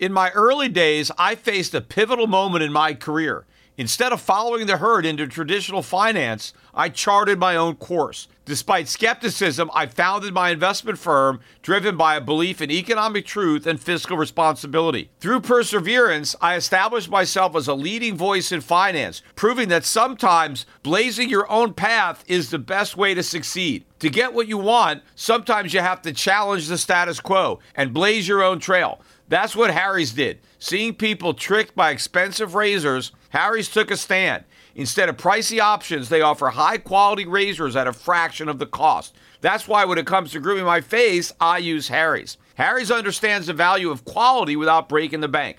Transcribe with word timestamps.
In 0.00 0.14
my 0.14 0.30
early 0.30 0.70
days, 0.70 1.10
I 1.18 1.34
faced 1.34 1.74
a 1.74 1.82
pivotal 1.82 2.26
moment 2.26 2.64
in 2.64 2.72
my 2.72 2.94
career. 2.94 3.44
Instead 3.76 4.14
of 4.14 4.20
following 4.22 4.66
the 4.66 4.78
herd 4.78 5.04
into 5.04 5.26
traditional 5.26 5.82
finance, 5.82 6.54
I 6.72 6.88
charted 6.88 7.38
my 7.38 7.54
own 7.54 7.74
course. 7.74 8.26
Despite 8.46 8.88
skepticism, 8.88 9.70
I 9.74 9.84
founded 9.84 10.32
my 10.32 10.48
investment 10.48 10.98
firm 10.98 11.40
driven 11.60 11.98
by 11.98 12.16
a 12.16 12.20
belief 12.22 12.62
in 12.62 12.70
economic 12.70 13.26
truth 13.26 13.66
and 13.66 13.78
fiscal 13.78 14.16
responsibility. 14.16 15.10
Through 15.20 15.42
perseverance, 15.42 16.34
I 16.40 16.56
established 16.56 17.10
myself 17.10 17.54
as 17.54 17.68
a 17.68 17.74
leading 17.74 18.16
voice 18.16 18.52
in 18.52 18.62
finance, 18.62 19.20
proving 19.36 19.68
that 19.68 19.84
sometimes 19.84 20.64
blazing 20.82 21.28
your 21.28 21.50
own 21.50 21.74
path 21.74 22.24
is 22.26 22.48
the 22.48 22.58
best 22.58 22.96
way 22.96 23.12
to 23.12 23.22
succeed. 23.22 23.84
To 24.00 24.08
get 24.08 24.32
what 24.32 24.48
you 24.48 24.56
want, 24.56 25.02
sometimes 25.14 25.74
you 25.74 25.80
have 25.80 26.00
to 26.02 26.12
challenge 26.12 26.68
the 26.68 26.78
status 26.78 27.20
quo 27.20 27.60
and 27.74 27.92
blaze 27.92 28.26
your 28.26 28.42
own 28.42 28.58
trail. 28.58 29.00
That's 29.28 29.54
what 29.54 29.70
Harry's 29.70 30.12
did. 30.12 30.40
Seeing 30.58 30.94
people 30.94 31.34
tricked 31.34 31.76
by 31.76 31.90
expensive 31.90 32.54
razors, 32.54 33.12
Harry's 33.28 33.68
took 33.68 33.90
a 33.90 33.96
stand. 33.96 34.44
Instead 34.74 35.10
of 35.10 35.18
pricey 35.18 35.60
options, 35.60 36.08
they 36.08 36.22
offer 36.22 36.48
high 36.48 36.78
quality 36.78 37.26
razors 37.26 37.76
at 37.76 37.86
a 37.86 37.92
fraction 37.92 38.48
of 38.48 38.58
the 38.58 38.66
cost. 38.66 39.14
That's 39.42 39.68
why 39.68 39.84
when 39.84 39.98
it 39.98 40.06
comes 40.06 40.32
to 40.32 40.40
grooming 40.40 40.64
my 40.64 40.80
face, 40.80 41.32
I 41.38 41.58
use 41.58 41.88
Harry's. 41.88 42.38
Harry's 42.54 42.90
understands 42.90 43.48
the 43.48 43.52
value 43.52 43.90
of 43.90 44.04
quality 44.04 44.56
without 44.56 44.88
breaking 44.88 45.20
the 45.20 45.28
bank. 45.28 45.58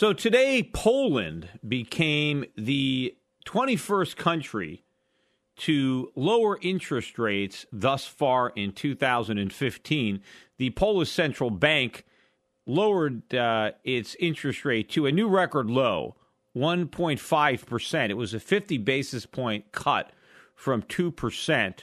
So 0.00 0.14
today, 0.14 0.62
Poland 0.62 1.50
became 1.68 2.46
the 2.56 3.14
21st 3.44 4.16
country 4.16 4.82
to 5.56 6.10
lower 6.16 6.58
interest 6.62 7.18
rates 7.18 7.66
thus 7.70 8.06
far 8.06 8.48
in 8.56 8.72
2015. 8.72 10.22
The 10.56 10.70
Polish 10.70 11.10
central 11.10 11.50
bank 11.50 12.06
lowered 12.64 13.34
uh, 13.34 13.72
its 13.84 14.14
interest 14.18 14.64
rate 14.64 14.88
to 14.92 15.04
a 15.04 15.12
new 15.12 15.28
record 15.28 15.68
low, 15.68 16.16
1.5%. 16.56 18.08
It 18.08 18.14
was 18.14 18.32
a 18.32 18.40
50 18.40 18.78
basis 18.78 19.26
point 19.26 19.70
cut 19.70 20.12
from 20.54 20.80
2%. 20.84 21.80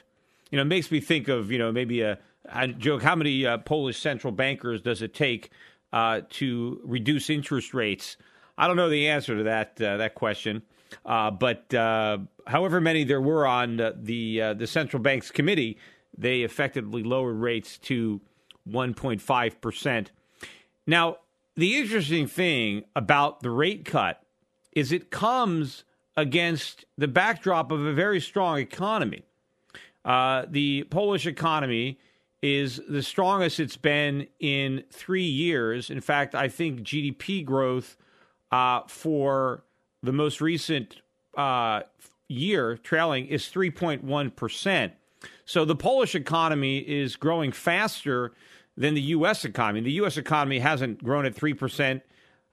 You 0.49 0.55
know, 0.55 0.63
it 0.63 0.65
makes 0.65 0.89
me 0.89 0.99
think 0.99 1.27
of, 1.27 1.51
you 1.51 1.59
know, 1.59 1.71
maybe 1.71 2.01
a, 2.01 2.17
a 2.45 2.67
joke. 2.67 3.03
How 3.03 3.15
many 3.15 3.45
uh, 3.45 3.59
Polish 3.59 3.99
central 3.99 4.33
bankers 4.33 4.81
does 4.81 5.03
it 5.03 5.13
take 5.13 5.51
uh, 5.93 6.21
to 6.31 6.81
reduce 6.83 7.29
interest 7.29 7.73
rates? 7.73 8.17
I 8.57 8.67
don't 8.67 8.75
know 8.75 8.89
the 8.89 9.07
answer 9.07 9.37
to 9.37 9.43
that 9.43 9.79
uh, 9.81 9.97
that 9.97 10.15
question, 10.15 10.63
uh, 11.05 11.31
but 11.31 11.73
uh, 11.73 12.19
however 12.47 12.81
many 12.81 13.03
there 13.03 13.21
were 13.21 13.45
on 13.45 13.77
the 13.95 14.41
uh, 14.41 14.53
the 14.53 14.67
central 14.67 15.01
bank's 15.01 15.31
committee, 15.31 15.77
they 16.17 16.41
effectively 16.41 17.03
lowered 17.03 17.37
rates 17.37 17.77
to 17.79 18.21
1.5 18.69 19.61
percent. 19.61 20.11
Now, 20.85 21.17
the 21.55 21.75
interesting 21.75 22.27
thing 22.27 22.83
about 22.95 23.41
the 23.41 23.49
rate 23.49 23.85
cut 23.85 24.21
is 24.71 24.91
it 24.91 25.09
comes 25.09 25.83
against 26.15 26.85
the 26.97 27.07
backdrop 27.07 27.71
of 27.71 27.85
a 27.85 27.93
very 27.93 28.19
strong 28.19 28.59
economy. 28.59 29.23
Uh, 30.03 30.45
the 30.49 30.83
Polish 30.89 31.27
economy 31.27 31.99
is 32.41 32.79
the 32.87 33.01
strongest 33.01 33.59
it's 33.59 33.77
been 33.77 34.27
in 34.39 34.83
three 34.91 35.23
years. 35.23 35.89
In 35.89 36.01
fact, 36.01 36.35
I 36.35 36.47
think 36.47 36.81
GDP 36.81 37.43
growth 37.43 37.97
uh, 38.51 38.81
for 38.87 39.63
the 40.03 40.13
most 40.13 40.39
recent 40.39 41.01
uh, 41.35 41.81
year 42.27 42.77
trailing 42.77 43.27
is 43.27 43.43
3.1%. 43.43 44.91
So 45.45 45.65
the 45.65 45.75
Polish 45.75 46.13
economy 46.13 46.77
is 46.77 47.15
growing 47.15 47.51
faster 47.51 48.33
than 48.75 48.93
the 48.93 49.01
U.S. 49.01 49.43
economy. 49.43 49.81
The 49.81 49.93
U.S. 49.93 50.17
economy 50.17 50.59
hasn't 50.59 51.03
grown 51.03 51.25
at 51.25 51.35
3%. 51.35 52.01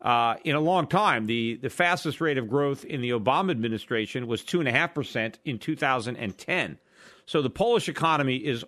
Uh, 0.01 0.37
in 0.45 0.55
a 0.55 0.61
long 0.61 0.87
time, 0.87 1.27
the, 1.27 1.57
the 1.57 1.71
fastest 1.71 2.21
rate 2.21 2.37
of 2.37 2.49
growth 2.49 2.85
in 2.85 3.01
the 3.01 3.11
Obama 3.11 3.51
administration 3.51 4.27
was 4.27 4.43
2.5% 4.43 5.37
in 5.45 5.59
2010. 5.59 6.79
So 7.27 7.41
the 7.41 7.51
Polish 7.51 7.89
economy 7.89 8.37
is 8.37 8.65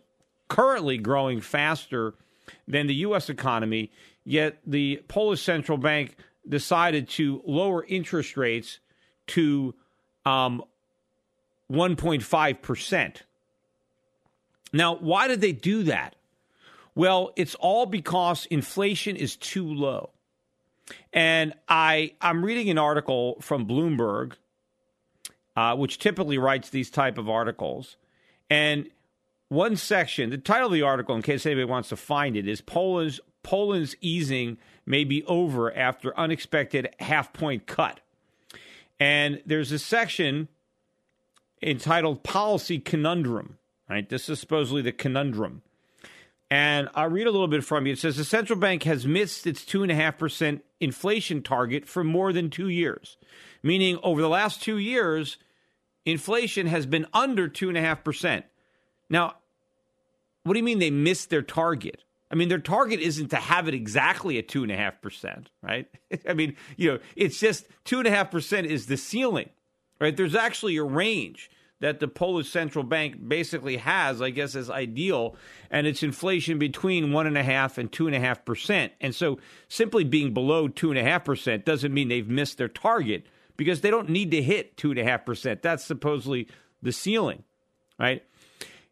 currently 0.48 0.98
growing 0.98 1.40
faster 1.40 2.14
than 2.66 2.86
the 2.86 2.94
U.S. 2.94 3.28
economy, 3.28 3.90
yet 4.24 4.58
the 4.66 5.02
Polish 5.08 5.42
central 5.42 5.78
bank 5.78 6.16
decided 6.48 7.08
to 7.10 7.42
lower 7.44 7.84
interest 7.84 8.36
rates 8.36 8.78
to 9.28 9.74
um, 10.24 10.62
1.5%. 11.70 13.16
Now, 14.72 14.96
why 14.96 15.28
did 15.28 15.40
they 15.40 15.52
do 15.52 15.84
that? 15.84 16.14
Well, 16.94 17.32
it's 17.36 17.54
all 17.56 17.86
because 17.86 18.46
inflation 18.46 19.16
is 19.16 19.36
too 19.36 19.66
low. 19.66 20.10
And 21.12 21.54
I, 21.68 22.12
I'm 22.20 22.44
reading 22.44 22.70
an 22.70 22.78
article 22.78 23.36
from 23.40 23.66
Bloomberg, 23.66 24.32
uh, 25.56 25.74
which 25.76 25.98
typically 25.98 26.38
writes 26.38 26.70
these 26.70 26.90
type 26.90 27.18
of 27.18 27.28
articles. 27.28 27.96
And 28.48 28.88
one 29.48 29.76
section, 29.76 30.30
the 30.30 30.38
title 30.38 30.66
of 30.66 30.72
the 30.72 30.82
article, 30.82 31.14
in 31.14 31.22
case 31.22 31.46
anybody 31.46 31.64
wants 31.64 31.88
to 31.90 31.96
find 31.96 32.36
it, 32.36 32.48
is 32.48 32.60
Poland's 32.60 33.20
Poland's 33.42 33.94
easing 34.00 34.58
may 34.84 35.04
be 35.04 35.22
over 35.24 35.72
after 35.76 36.18
unexpected 36.18 36.92
half 36.98 37.32
point 37.32 37.66
cut. 37.66 38.00
And 38.98 39.40
there's 39.46 39.70
a 39.70 39.78
section 39.78 40.48
entitled 41.62 42.24
Policy 42.24 42.78
Conundrum. 42.80 43.58
Right, 43.88 44.08
this 44.08 44.28
is 44.28 44.40
supposedly 44.40 44.82
the 44.82 44.90
conundrum. 44.90 45.62
And 46.50 46.88
I'll 46.94 47.08
read 47.08 47.28
a 47.28 47.30
little 47.30 47.46
bit 47.46 47.62
from 47.62 47.86
you. 47.86 47.92
It 47.92 48.00
says 48.00 48.16
the 48.16 48.24
central 48.24 48.58
bank 48.58 48.82
has 48.82 49.06
missed 49.06 49.46
its 49.46 49.64
2.5% 49.64 50.60
inflation 50.80 51.42
target 51.42 51.86
for 51.86 52.02
more 52.02 52.32
than 52.32 52.50
two 52.50 52.68
years, 52.68 53.16
meaning 53.62 53.98
over 54.02 54.20
the 54.20 54.28
last 54.28 54.60
two 54.60 54.78
years, 54.78 55.36
inflation 56.04 56.66
has 56.66 56.84
been 56.84 57.06
under 57.12 57.48
2.5%. 57.48 58.42
Now, 59.08 59.36
what 60.44 60.54
do 60.54 60.58
you 60.58 60.64
mean 60.64 60.78
they 60.78 60.90
missed 60.90 61.30
their 61.30 61.42
target? 61.42 62.02
I 62.30 62.34
mean, 62.34 62.48
their 62.48 62.58
target 62.58 63.00
isn't 63.00 63.28
to 63.28 63.36
have 63.36 63.68
it 63.68 63.74
exactly 63.74 64.38
at 64.38 64.48
two 64.48 64.62
and 64.62 64.72
a 64.72 64.76
half 64.76 65.00
percent, 65.00 65.50
right? 65.62 65.86
I 66.28 66.34
mean, 66.34 66.56
you 66.76 66.92
know, 66.92 66.98
it's 67.14 67.38
just 67.38 67.66
two 67.84 67.98
and 67.98 68.08
a 68.08 68.10
half 68.10 68.30
percent 68.30 68.66
is 68.66 68.86
the 68.86 68.96
ceiling, 68.96 69.50
right? 70.00 70.16
There's 70.16 70.34
actually 70.34 70.76
a 70.76 70.84
range. 70.84 71.50
that 71.78 72.00
the 72.00 72.08
Polish 72.08 72.48
central 72.48 72.84
bank 72.84 73.28
basically 73.28 73.76
has, 73.76 74.22
I 74.22 74.30
guess, 74.30 74.56
as 74.56 74.70
ideal, 74.70 75.36
and 75.70 75.86
it's 75.86 76.02
inflation 76.02 76.58
between 76.58 77.12
one 77.12 77.26
and 77.26 77.36
a 77.36 77.42
half 77.42 77.76
and 77.76 77.92
two 77.92 78.06
and 78.06 78.16
a 78.16 78.20
half 78.20 78.46
percent. 78.46 78.92
And 79.00 79.14
so, 79.14 79.38
simply 79.68 80.02
being 80.02 80.32
below 80.32 80.68
two 80.68 80.90
and 80.90 80.98
a 80.98 81.02
half 81.02 81.24
percent 81.24 81.66
doesn't 81.66 81.92
mean 81.92 82.08
they've 82.08 82.26
missed 82.28 82.56
their 82.56 82.68
target 82.68 83.26
because 83.58 83.82
they 83.82 83.90
don't 83.90 84.08
need 84.08 84.30
to 84.30 84.42
hit 84.42 84.76
two 84.78 84.90
and 84.90 84.98
a 84.98 85.04
half 85.04 85.26
percent. 85.26 85.60
That's 85.62 85.84
supposedly 85.84 86.48
the 86.82 86.92
ceiling, 86.92 87.44
right? 87.98 88.24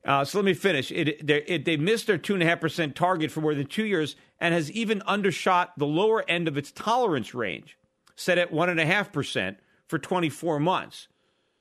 Uh, 0.04 0.24
so 0.24 0.38
let 0.38 0.44
me 0.44 0.54
finish. 0.54 0.92
It, 0.92 1.28
it, 1.30 1.64
they 1.64 1.76
missed 1.76 2.06
their 2.06 2.18
two 2.18 2.34
and 2.34 2.42
a 2.42 2.46
half 2.46 2.60
percent 2.60 2.94
target 2.94 3.30
for 3.30 3.40
more 3.40 3.54
than 3.54 3.66
two 3.66 3.86
years, 3.86 4.16
and 4.38 4.52
has 4.52 4.70
even 4.72 5.00
undershot 5.02 5.72
the 5.78 5.86
lower 5.86 6.28
end 6.28 6.46
of 6.46 6.58
its 6.58 6.70
tolerance 6.70 7.34
range, 7.34 7.78
set 8.14 8.36
at 8.36 8.52
one 8.52 8.68
and 8.68 8.78
a 8.78 8.86
half 8.86 9.12
percent 9.12 9.58
for 9.88 9.98
24 9.98 10.60
months. 10.60 11.08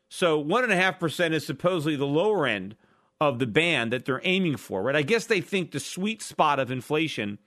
So 0.10 0.44
1.5% 0.44 1.34
is 1.34 1.44
supposedly 1.46 1.96
the 1.96 2.06
lower 2.06 2.46
end 2.46 2.76
of 3.20 3.40
the 3.40 3.48
band 3.48 3.92
that 3.92 4.06
they're 4.06 4.22
aiming 4.24 4.58
for, 4.58 4.84
right? 4.84 4.96
I 4.96 5.02
guess 5.02 5.26
they 5.26 5.42
think 5.42 5.72
the 5.72 5.80
sweet 5.80 6.22
spot 6.22 6.60
of 6.60 6.70
inflation 6.70 7.40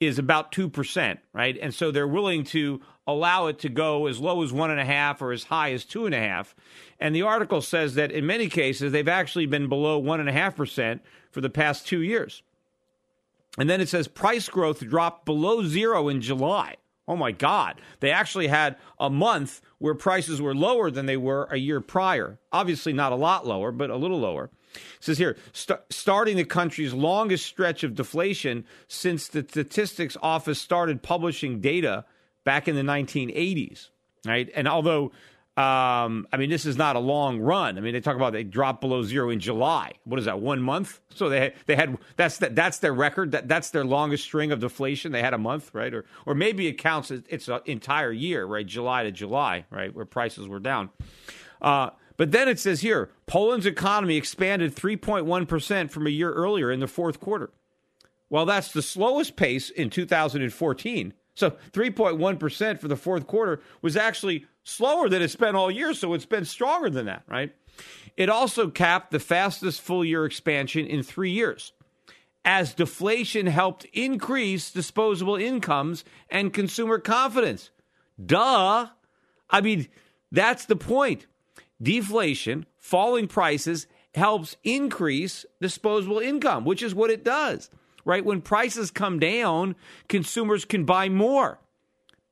is 0.00 0.18
about 0.18 0.50
2%, 0.50 1.18
right? 1.32 1.58
And 1.60 1.74
so 1.74 1.90
they're 1.90 2.08
willing 2.08 2.42
to 2.44 2.80
allow 3.06 3.46
it 3.46 3.58
to 3.60 3.68
go 3.68 4.06
as 4.06 4.20
low 4.20 4.42
as 4.42 4.52
1.5 4.52 5.20
or 5.20 5.32
as 5.32 5.44
high 5.44 5.72
as 5.72 5.84
2.5. 5.84 6.54
And 6.98 7.14
the 7.14 7.22
article 7.22 7.60
says 7.60 7.94
that 7.94 8.12
in 8.12 8.26
many 8.26 8.48
cases, 8.48 8.92
they've 8.92 9.08
actually 9.08 9.46
been 9.46 9.68
below 9.68 10.00
1.5% 10.00 11.00
for 11.30 11.40
the 11.40 11.50
past 11.50 11.86
two 11.86 12.02
years. 12.02 12.42
And 13.58 13.68
then 13.68 13.80
it 13.80 13.88
says 13.88 14.08
price 14.08 14.48
growth 14.48 14.80
dropped 14.80 15.24
below 15.24 15.64
zero 15.64 16.08
in 16.08 16.20
July. 16.20 16.76
Oh 17.08 17.16
my 17.16 17.32
God. 17.32 17.80
They 17.98 18.12
actually 18.12 18.46
had 18.46 18.76
a 18.98 19.10
month 19.10 19.60
where 19.78 19.94
prices 19.94 20.40
were 20.40 20.54
lower 20.54 20.90
than 20.90 21.06
they 21.06 21.16
were 21.16 21.48
a 21.50 21.56
year 21.56 21.80
prior. 21.80 22.38
Obviously, 22.52 22.92
not 22.92 23.10
a 23.10 23.16
lot 23.16 23.46
lower, 23.46 23.72
but 23.72 23.90
a 23.90 23.96
little 23.96 24.20
lower. 24.20 24.50
It 24.72 24.80
says 25.00 25.18
here, 25.18 25.36
st- 25.52 25.80
starting 25.90 26.36
the 26.36 26.44
country's 26.44 26.92
longest 26.92 27.46
stretch 27.46 27.82
of 27.82 27.96
deflation 27.96 28.64
since 28.86 29.26
the 29.26 29.44
Statistics 29.48 30.16
Office 30.22 30.60
started 30.60 31.02
publishing 31.02 31.60
data 31.60 32.04
back 32.50 32.66
in 32.66 32.74
the 32.74 32.82
1980s. 32.82 33.90
Right. 34.26 34.50
And 34.56 34.66
although 34.66 35.12
um, 35.56 36.26
I 36.32 36.36
mean, 36.36 36.50
this 36.50 36.66
is 36.66 36.76
not 36.76 36.96
a 36.96 36.98
long 36.98 37.38
run. 37.38 37.78
I 37.78 37.80
mean, 37.80 37.92
they 37.92 38.00
talk 38.00 38.16
about 38.16 38.32
they 38.32 38.42
dropped 38.42 38.80
below 38.80 39.04
zero 39.04 39.30
in 39.30 39.38
July. 39.38 39.92
What 40.04 40.18
is 40.18 40.24
that? 40.24 40.40
One 40.40 40.60
month? 40.60 41.00
So 41.14 41.28
they 41.28 41.54
they 41.66 41.76
had 41.76 41.96
that's 42.16 42.38
that 42.38 42.56
that's 42.56 42.78
their 42.78 42.92
record. 42.92 43.32
That 43.32 43.46
that's 43.46 43.70
their 43.70 43.84
longest 43.84 44.24
string 44.24 44.50
of 44.50 44.58
deflation. 44.58 45.12
They 45.12 45.22
had 45.22 45.34
a 45.34 45.38
month, 45.38 45.70
right? 45.72 45.92
Or 45.94 46.06
or 46.26 46.34
maybe 46.34 46.66
it 46.66 46.74
counts. 46.74 47.12
as 47.12 47.22
It's 47.28 47.46
an 47.48 47.60
entire 47.66 48.10
year, 48.10 48.44
right? 48.46 48.66
July 48.66 49.04
to 49.04 49.12
July, 49.12 49.66
right, 49.70 49.94
where 49.94 50.04
prices 50.04 50.48
were 50.48 50.60
down. 50.60 50.90
Uh, 51.60 51.90
but 52.16 52.32
then 52.32 52.48
it 52.48 52.58
says 52.58 52.80
here, 52.80 53.10
Poland's 53.26 53.66
economy 53.66 54.16
expanded 54.16 54.74
3.1 54.74 55.46
percent 55.46 55.92
from 55.92 56.06
a 56.06 56.10
year 56.10 56.32
earlier 56.32 56.72
in 56.72 56.80
the 56.80 56.88
fourth 56.88 57.20
quarter. 57.20 57.50
Well, 58.28 58.46
that's 58.46 58.72
the 58.72 58.82
slowest 58.82 59.36
pace 59.36 59.70
in 59.70 59.90
2014. 59.90 61.12
So 61.40 61.52
3.1 61.72 62.38
percent 62.38 62.80
for 62.80 62.88
the 62.88 62.96
fourth 62.96 63.26
quarter 63.26 63.60
was 63.82 63.96
actually 63.96 64.46
slower 64.62 65.08
than 65.08 65.22
it's 65.22 65.36
been 65.36 65.56
all 65.56 65.70
year, 65.70 65.94
so 65.94 66.14
it's 66.14 66.26
been 66.26 66.44
stronger 66.44 66.90
than 66.90 67.06
that, 67.06 67.22
right? 67.26 67.54
It 68.16 68.28
also 68.28 68.68
capped 68.68 69.10
the 69.10 69.18
fastest 69.18 69.80
full 69.80 70.04
year 70.04 70.24
expansion 70.26 70.86
in 70.86 71.02
three 71.02 71.30
years 71.30 71.72
as 72.44 72.74
deflation 72.74 73.46
helped 73.46 73.84
increase 73.92 74.70
disposable 74.70 75.36
incomes 75.36 76.04
and 76.30 76.52
consumer 76.52 76.98
confidence. 76.98 77.70
Duh. 78.24 78.88
I 79.48 79.60
mean, 79.60 79.88
that's 80.30 80.66
the 80.66 80.76
point. 80.76 81.26
Deflation, 81.82 82.66
falling 82.78 83.28
prices, 83.28 83.86
helps 84.14 84.56
increase 84.64 85.46
disposable 85.60 86.18
income, 86.18 86.64
which 86.64 86.82
is 86.82 86.94
what 86.94 87.10
it 87.10 87.24
does, 87.24 87.70
right? 88.04 88.24
When 88.24 88.40
prices 88.40 88.90
come 88.90 89.18
down, 89.18 89.76
consumers 90.08 90.64
can 90.64 90.84
buy 90.84 91.08
more 91.08 91.58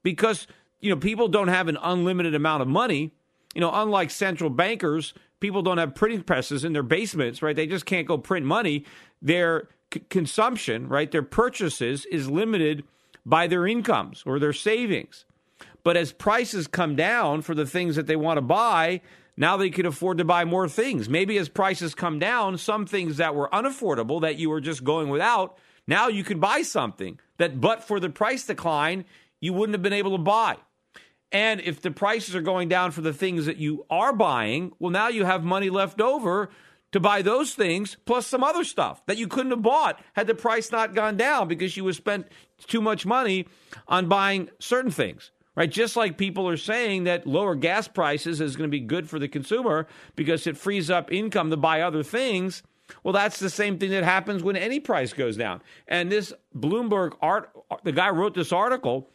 because 0.02 0.46
you 0.80 0.90
know, 0.90 0.96
people 0.96 1.28
don't 1.28 1.48
have 1.48 1.68
an 1.68 1.78
unlimited 1.82 2.34
amount 2.34 2.62
of 2.62 2.68
money. 2.68 3.12
You 3.54 3.60
know, 3.60 3.70
unlike 3.72 4.10
central 4.10 4.50
bankers, 4.50 5.14
people 5.40 5.62
don't 5.62 5.78
have 5.78 5.94
printing 5.94 6.22
presses 6.22 6.64
in 6.64 6.72
their 6.72 6.82
basements, 6.82 7.42
right? 7.42 7.56
They 7.56 7.66
just 7.66 7.86
can't 7.86 8.06
go 8.06 8.18
print 8.18 8.46
money. 8.46 8.84
Their 9.20 9.68
c- 9.92 10.02
consumption, 10.08 10.88
right, 10.88 11.10
their 11.10 11.22
purchases 11.22 12.06
is 12.06 12.30
limited 12.30 12.84
by 13.26 13.46
their 13.46 13.66
incomes 13.66 14.22
or 14.24 14.38
their 14.38 14.52
savings. 14.52 15.24
But 15.82 15.96
as 15.96 16.12
prices 16.12 16.66
come 16.66 16.96
down 16.96 17.42
for 17.42 17.54
the 17.54 17.66
things 17.66 17.96
that 17.96 18.06
they 18.06 18.16
want 18.16 18.36
to 18.36 18.42
buy, 18.42 19.00
now 19.38 19.56
they 19.56 19.70
can 19.70 19.86
afford 19.86 20.18
to 20.18 20.24
buy 20.24 20.44
more 20.44 20.68
things. 20.68 21.08
Maybe 21.08 21.38
as 21.38 21.48
prices 21.48 21.94
come 21.94 22.18
down, 22.18 22.58
some 22.58 22.86
things 22.86 23.18
that 23.18 23.36
were 23.36 23.48
unaffordable 23.50 24.20
that 24.22 24.36
you 24.36 24.50
were 24.50 24.60
just 24.60 24.82
going 24.82 25.08
without, 25.08 25.56
now 25.86 26.08
you 26.08 26.24
can 26.24 26.40
buy 26.40 26.62
something 26.62 27.20
that, 27.38 27.60
but 27.60 27.84
for 27.84 28.00
the 28.00 28.10
price 28.10 28.44
decline, 28.44 29.04
you 29.40 29.52
wouldn't 29.52 29.74
have 29.74 29.82
been 29.82 29.92
able 29.92 30.16
to 30.16 30.22
buy. 30.22 30.56
And 31.30 31.60
if 31.60 31.80
the 31.80 31.92
prices 31.92 32.34
are 32.34 32.42
going 32.42 32.68
down 32.68 32.90
for 32.90 33.00
the 33.00 33.12
things 33.12 33.46
that 33.46 33.58
you 33.58 33.86
are 33.88 34.12
buying, 34.12 34.72
well, 34.80 34.90
now 34.90 35.08
you 35.08 35.24
have 35.24 35.44
money 35.44 35.70
left 35.70 36.00
over 36.00 36.50
to 36.90 36.98
buy 36.98 37.22
those 37.22 37.54
things 37.54 37.96
plus 38.06 38.26
some 38.26 38.42
other 38.42 38.64
stuff 38.64 39.04
that 39.06 39.18
you 39.18 39.28
couldn't 39.28 39.52
have 39.52 39.62
bought 39.62 40.00
had 40.14 40.26
the 40.26 40.34
price 40.34 40.72
not 40.72 40.94
gone 40.94 41.16
down 41.16 41.46
because 41.46 41.76
you 41.76 41.86
have 41.86 41.94
spent 41.94 42.26
too 42.66 42.80
much 42.80 43.06
money 43.06 43.46
on 43.86 44.08
buying 44.08 44.48
certain 44.58 44.90
things. 44.90 45.30
Right? 45.58 45.68
Just 45.68 45.96
like 45.96 46.16
people 46.16 46.48
are 46.48 46.56
saying 46.56 47.02
that 47.04 47.26
lower 47.26 47.56
gas 47.56 47.88
prices 47.88 48.40
is 48.40 48.54
going 48.54 48.70
to 48.70 48.72
be 48.72 48.78
good 48.78 49.10
for 49.10 49.18
the 49.18 49.26
consumer 49.26 49.88
because 50.14 50.46
it 50.46 50.56
frees 50.56 50.88
up 50.88 51.12
income 51.12 51.50
to 51.50 51.56
buy 51.56 51.80
other 51.80 52.04
things. 52.04 52.62
Well, 53.02 53.12
that's 53.12 53.40
the 53.40 53.50
same 53.50 53.76
thing 53.76 53.90
that 53.90 54.04
happens 54.04 54.44
when 54.44 54.54
any 54.54 54.78
price 54.78 55.12
goes 55.12 55.36
down. 55.36 55.60
And 55.88 56.12
this 56.12 56.32
Bloomberg 56.56 57.16
art, 57.20 57.50
the 57.82 57.90
guy 57.90 58.10
wrote 58.10 58.34
this 58.34 58.52
article 58.52 59.10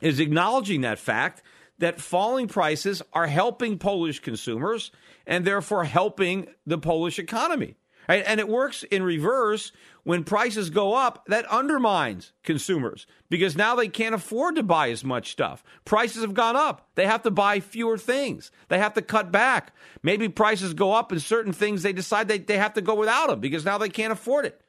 is 0.00 0.18
acknowledging 0.18 0.80
that 0.80 0.98
fact 0.98 1.44
that 1.78 2.00
falling 2.00 2.48
prices 2.48 3.00
are 3.12 3.28
helping 3.28 3.78
Polish 3.78 4.18
consumers 4.18 4.90
and 5.28 5.44
therefore 5.44 5.84
helping 5.84 6.48
the 6.66 6.78
Polish 6.78 7.20
economy. 7.20 7.76
Right? 8.08 8.24
And 8.26 8.40
it 8.40 8.48
works 8.48 8.82
in 8.84 9.02
reverse 9.02 9.72
when 10.04 10.24
prices 10.24 10.70
go 10.70 10.94
up, 10.94 11.24
that 11.26 11.46
undermines 11.46 12.32
consumers 12.42 13.06
because 13.30 13.56
now 13.56 13.76
they 13.76 13.86
can't 13.86 14.14
afford 14.14 14.56
to 14.56 14.62
buy 14.62 14.90
as 14.90 15.04
much 15.04 15.30
stuff. 15.30 15.62
Prices 15.84 16.22
have 16.22 16.34
gone 16.34 16.56
up. 16.56 16.88
They 16.96 17.06
have 17.06 17.22
to 17.22 17.30
buy 17.30 17.60
fewer 17.60 17.96
things. 17.96 18.50
They 18.68 18.78
have 18.78 18.94
to 18.94 19.02
cut 19.02 19.30
back. 19.30 19.72
Maybe 20.02 20.28
prices 20.28 20.74
go 20.74 20.92
up 20.92 21.12
and 21.12 21.22
certain 21.22 21.52
things 21.52 21.82
they 21.82 21.92
decide 21.92 22.26
they, 22.26 22.38
they 22.38 22.58
have 22.58 22.74
to 22.74 22.80
go 22.80 22.96
without 22.96 23.28
them 23.28 23.38
because 23.40 23.64
now 23.64 23.78
they 23.78 23.88
can't 23.88 24.12
afford 24.12 24.46
it 24.46 24.60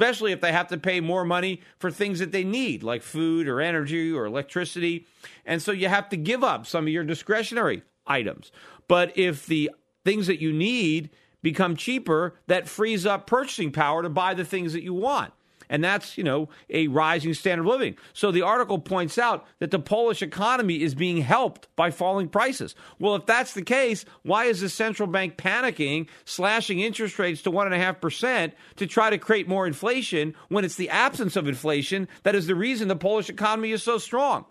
especially 0.00 0.32
if 0.32 0.40
they 0.40 0.50
have 0.50 0.68
to 0.68 0.78
pay 0.78 0.98
more 0.98 1.26
money 1.26 1.60
for 1.78 1.90
things 1.90 2.20
that 2.20 2.32
they 2.32 2.42
need, 2.42 2.82
like 2.82 3.02
food 3.02 3.46
or 3.46 3.60
energy 3.60 4.10
or 4.10 4.24
electricity. 4.24 5.06
And 5.44 5.60
so 5.60 5.72
you 5.72 5.88
have 5.88 6.08
to 6.08 6.16
give 6.16 6.42
up 6.42 6.66
some 6.66 6.84
of 6.84 6.88
your 6.88 7.04
discretionary 7.04 7.82
items. 8.06 8.50
But 8.88 9.18
if 9.18 9.44
the 9.44 9.70
things 10.02 10.26
that 10.26 10.40
you 10.40 10.54
need 10.54 11.10
become 11.42 11.76
cheaper, 11.76 12.34
that 12.46 12.68
frees 12.68 13.06
up 13.06 13.26
purchasing 13.26 13.72
power 13.72 14.02
to 14.02 14.08
buy 14.08 14.34
the 14.34 14.44
things 14.44 14.72
that 14.72 14.82
you 14.82 14.94
want 14.94 15.32
and 15.70 15.82
that's, 15.82 16.18
you 16.18 16.24
know, 16.24 16.48
a 16.68 16.88
rising 16.88 17.32
standard 17.32 17.62
of 17.62 17.68
living. 17.68 17.96
So 18.12 18.30
the 18.30 18.42
article 18.42 18.78
points 18.78 19.16
out 19.16 19.46
that 19.60 19.70
the 19.70 19.78
Polish 19.78 20.20
economy 20.20 20.82
is 20.82 20.94
being 20.94 21.18
helped 21.18 21.68
by 21.76 21.92
falling 21.92 22.28
prices. 22.28 22.74
Well, 22.98 23.14
if 23.14 23.24
that's 23.24 23.54
the 23.54 23.62
case, 23.62 24.04
why 24.22 24.46
is 24.46 24.60
the 24.60 24.68
central 24.68 25.06
bank 25.06 25.36
panicking, 25.36 26.08
slashing 26.24 26.80
interest 26.80 27.18
rates 27.18 27.40
to 27.42 27.52
1.5% 27.52 28.52
to 28.76 28.86
try 28.86 29.08
to 29.08 29.18
create 29.18 29.48
more 29.48 29.66
inflation 29.66 30.34
when 30.48 30.64
it's 30.64 30.74
the 30.74 30.90
absence 30.90 31.36
of 31.36 31.48
inflation 31.48 32.08
that 32.24 32.34
is 32.34 32.48
the 32.48 32.56
reason 32.56 32.88
the 32.88 32.96
Polish 32.96 33.30
economy 33.30 33.70
is 33.70 33.82
so 33.82 33.96
strong? 33.96 34.44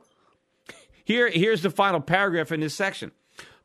Here, 1.03 1.29
here's 1.29 1.63
the 1.63 1.69
final 1.69 2.00
paragraph 2.00 2.51
in 2.51 2.62
this 2.62 2.75
section. 2.75 3.12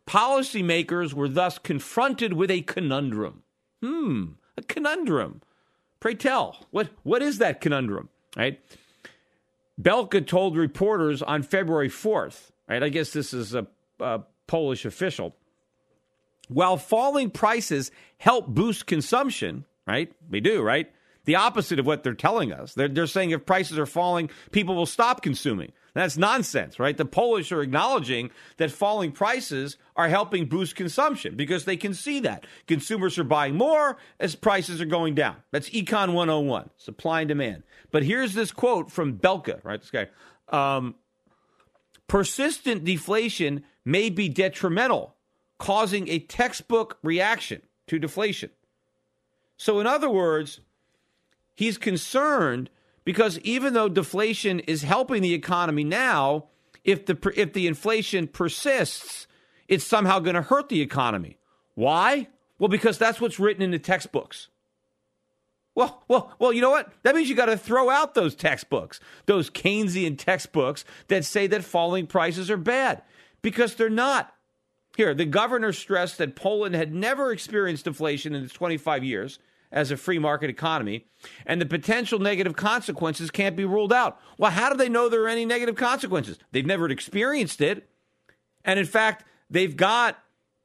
Policymakers 0.06 1.14
were 1.14 1.28
thus 1.28 1.58
confronted 1.58 2.34
with 2.34 2.50
a 2.50 2.62
conundrum. 2.62 3.42
Hmm, 3.82 4.24
a 4.56 4.62
conundrum. 4.62 5.40
Pray 6.00 6.14
tell, 6.14 6.66
what, 6.70 6.90
what 7.02 7.22
is 7.22 7.38
that 7.38 7.60
conundrum, 7.60 8.10
right? 8.36 8.60
Belka 9.80 10.26
told 10.26 10.56
reporters 10.56 11.22
on 11.22 11.42
February 11.42 11.88
4th, 11.88 12.50
right? 12.68 12.82
I 12.82 12.90
guess 12.90 13.10
this 13.10 13.32
is 13.32 13.54
a, 13.54 13.66
a 13.98 14.20
Polish 14.46 14.84
official. 14.84 15.34
While 16.48 16.76
falling 16.76 17.30
prices 17.30 17.90
help 18.18 18.48
boost 18.48 18.86
consumption, 18.86 19.64
right? 19.86 20.12
They 20.28 20.40
do, 20.40 20.62
right? 20.62 20.92
The 21.24 21.36
opposite 21.36 21.78
of 21.78 21.86
what 21.86 22.02
they're 22.02 22.14
telling 22.14 22.52
us. 22.52 22.74
They're, 22.74 22.88
they're 22.88 23.06
saying 23.06 23.30
if 23.30 23.46
prices 23.46 23.78
are 23.78 23.86
falling, 23.86 24.30
people 24.50 24.74
will 24.74 24.86
stop 24.86 25.22
consuming. 25.22 25.72
That's 25.94 26.16
nonsense, 26.16 26.80
right? 26.80 26.96
The 26.96 27.04
Polish 27.04 27.52
are 27.52 27.62
acknowledging 27.62 28.30
that 28.56 28.72
falling 28.72 29.12
prices 29.12 29.76
are 29.94 30.08
helping 30.08 30.46
boost 30.46 30.74
consumption 30.74 31.36
because 31.36 31.64
they 31.64 31.76
can 31.76 31.94
see 31.94 32.20
that. 32.20 32.46
Consumers 32.66 33.16
are 33.18 33.24
buying 33.24 33.56
more 33.56 33.96
as 34.18 34.34
prices 34.34 34.80
are 34.80 34.86
going 34.86 35.14
down. 35.14 35.36
That's 35.52 35.70
Econ 35.70 36.12
101, 36.12 36.70
supply 36.76 37.20
and 37.20 37.28
demand. 37.28 37.62
But 37.92 38.02
here's 38.02 38.34
this 38.34 38.50
quote 38.50 38.90
from 38.90 39.18
Belka, 39.18 39.64
right? 39.64 39.80
This 39.80 39.90
guy. 39.90 40.08
Um, 40.48 40.96
Persistent 42.06 42.84
deflation 42.84 43.64
may 43.84 44.10
be 44.10 44.28
detrimental, 44.28 45.14
causing 45.58 46.08
a 46.08 46.18
textbook 46.18 46.98
reaction 47.02 47.62
to 47.86 47.98
deflation. 47.98 48.50
So, 49.56 49.80
in 49.80 49.86
other 49.86 50.10
words, 50.10 50.60
he's 51.54 51.78
concerned 51.78 52.70
because 53.04 53.38
even 53.40 53.74
though 53.74 53.88
deflation 53.88 54.60
is 54.60 54.82
helping 54.82 55.22
the 55.22 55.34
economy 55.34 55.84
now, 55.84 56.46
if 56.84 57.06
the 57.06 57.32
if 57.36 57.52
the 57.52 57.66
inflation 57.66 58.26
persists, 58.26 59.26
it's 59.68 59.84
somehow 59.84 60.18
going 60.18 60.34
to 60.34 60.42
hurt 60.42 60.68
the 60.68 60.80
economy. 60.80 61.38
Why? 61.74 62.28
Well, 62.58 62.68
because 62.68 62.98
that's 62.98 63.20
what's 63.20 63.40
written 63.40 63.62
in 63.62 63.70
the 63.70 63.78
textbooks. 63.78 64.48
Well, 65.74 66.04
well, 66.06 66.32
well, 66.38 66.52
you 66.52 66.60
know 66.60 66.70
what? 66.70 66.92
That 67.02 67.16
means 67.16 67.28
you 67.28 67.34
got 67.34 67.46
to 67.46 67.56
throw 67.56 67.90
out 67.90 68.14
those 68.14 68.36
textbooks, 68.36 69.00
those 69.26 69.50
Keynesian 69.50 70.16
textbooks 70.16 70.84
that 71.08 71.24
say 71.24 71.48
that 71.48 71.64
falling 71.64 72.06
prices 72.06 72.48
are 72.48 72.56
bad, 72.56 73.02
because 73.42 73.74
they're 73.74 73.90
not. 73.90 74.32
Here, 74.96 75.14
the 75.14 75.24
governor 75.24 75.72
stressed 75.72 76.18
that 76.18 76.36
Poland 76.36 76.76
had 76.76 76.94
never 76.94 77.32
experienced 77.32 77.86
deflation 77.86 78.36
in 78.36 78.44
its 78.44 78.52
25 78.52 79.02
years 79.02 79.40
as 79.74 79.90
a 79.90 79.96
free 79.96 80.20
market 80.20 80.48
economy, 80.48 81.04
and 81.44 81.60
the 81.60 81.66
potential 81.66 82.20
negative 82.20 82.54
consequences 82.54 83.30
can't 83.30 83.56
be 83.56 83.64
ruled 83.64 83.92
out. 83.92 84.18
Well, 84.38 84.52
how 84.52 84.70
do 84.70 84.76
they 84.76 84.88
know 84.88 85.08
there 85.08 85.24
are 85.24 85.28
any 85.28 85.44
negative 85.44 85.74
consequences? 85.74 86.38
They've 86.52 86.64
never 86.64 86.88
experienced 86.88 87.60
it. 87.60 87.90
And 88.64 88.78
in 88.78 88.86
fact, 88.86 89.24
they've 89.50 89.76
got, 89.76 90.16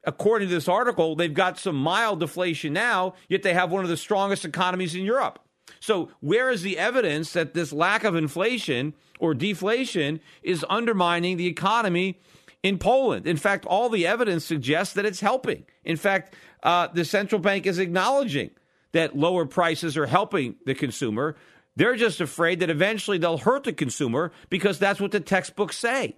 according 0.04 0.48
to 0.48 0.54
this 0.54 0.68
article, 0.68 1.16
they've 1.16 1.34
got 1.34 1.58
some 1.58 1.74
mild 1.74 2.20
deflation 2.20 2.72
now, 2.72 3.14
yet 3.28 3.42
they 3.42 3.52
have 3.52 3.72
one 3.72 3.82
of 3.82 3.90
the 3.90 3.96
strongest 3.96 4.44
economies 4.44 4.94
in 4.94 5.02
Europe. 5.02 5.40
So, 5.80 6.10
where 6.20 6.48
is 6.50 6.62
the 6.62 6.78
evidence 6.78 7.32
that 7.32 7.52
this 7.52 7.72
lack 7.72 8.04
of 8.04 8.14
inflation 8.14 8.94
or 9.18 9.34
deflation 9.34 10.20
is 10.42 10.64
undermining 10.68 11.36
the 11.36 11.46
economy 11.46 12.20
in 12.62 12.78
Poland? 12.78 13.26
In 13.26 13.36
fact, 13.36 13.66
all 13.66 13.88
the 13.88 14.06
evidence 14.06 14.44
suggests 14.44 14.94
that 14.94 15.04
it's 15.04 15.20
helping. 15.20 15.64
In 15.84 15.96
fact, 15.96 16.34
uh, 16.62 16.88
the 16.88 17.04
central 17.04 17.40
bank 17.40 17.66
is 17.66 17.78
acknowledging 17.78 18.50
that 18.92 19.16
lower 19.16 19.46
prices 19.46 19.96
are 19.96 20.06
helping 20.06 20.56
the 20.66 20.74
consumer. 20.74 21.36
They're 21.76 21.96
just 21.96 22.20
afraid 22.20 22.60
that 22.60 22.70
eventually 22.70 23.18
they'll 23.18 23.38
hurt 23.38 23.64
the 23.64 23.72
consumer 23.72 24.32
because 24.48 24.78
that's 24.78 25.00
what 25.00 25.12
the 25.12 25.20
textbooks 25.20 25.76
say. 25.76 26.16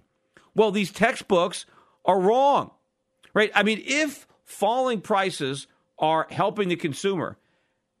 Well, 0.55 0.71
these 0.71 0.91
textbooks 0.91 1.65
are 2.05 2.19
wrong, 2.19 2.71
right? 3.33 3.51
I 3.55 3.63
mean, 3.63 3.81
if 3.85 4.27
falling 4.43 5.01
prices 5.01 5.67
are 5.99 6.27
helping 6.29 6.69
the 6.69 6.75
consumer, 6.75 7.37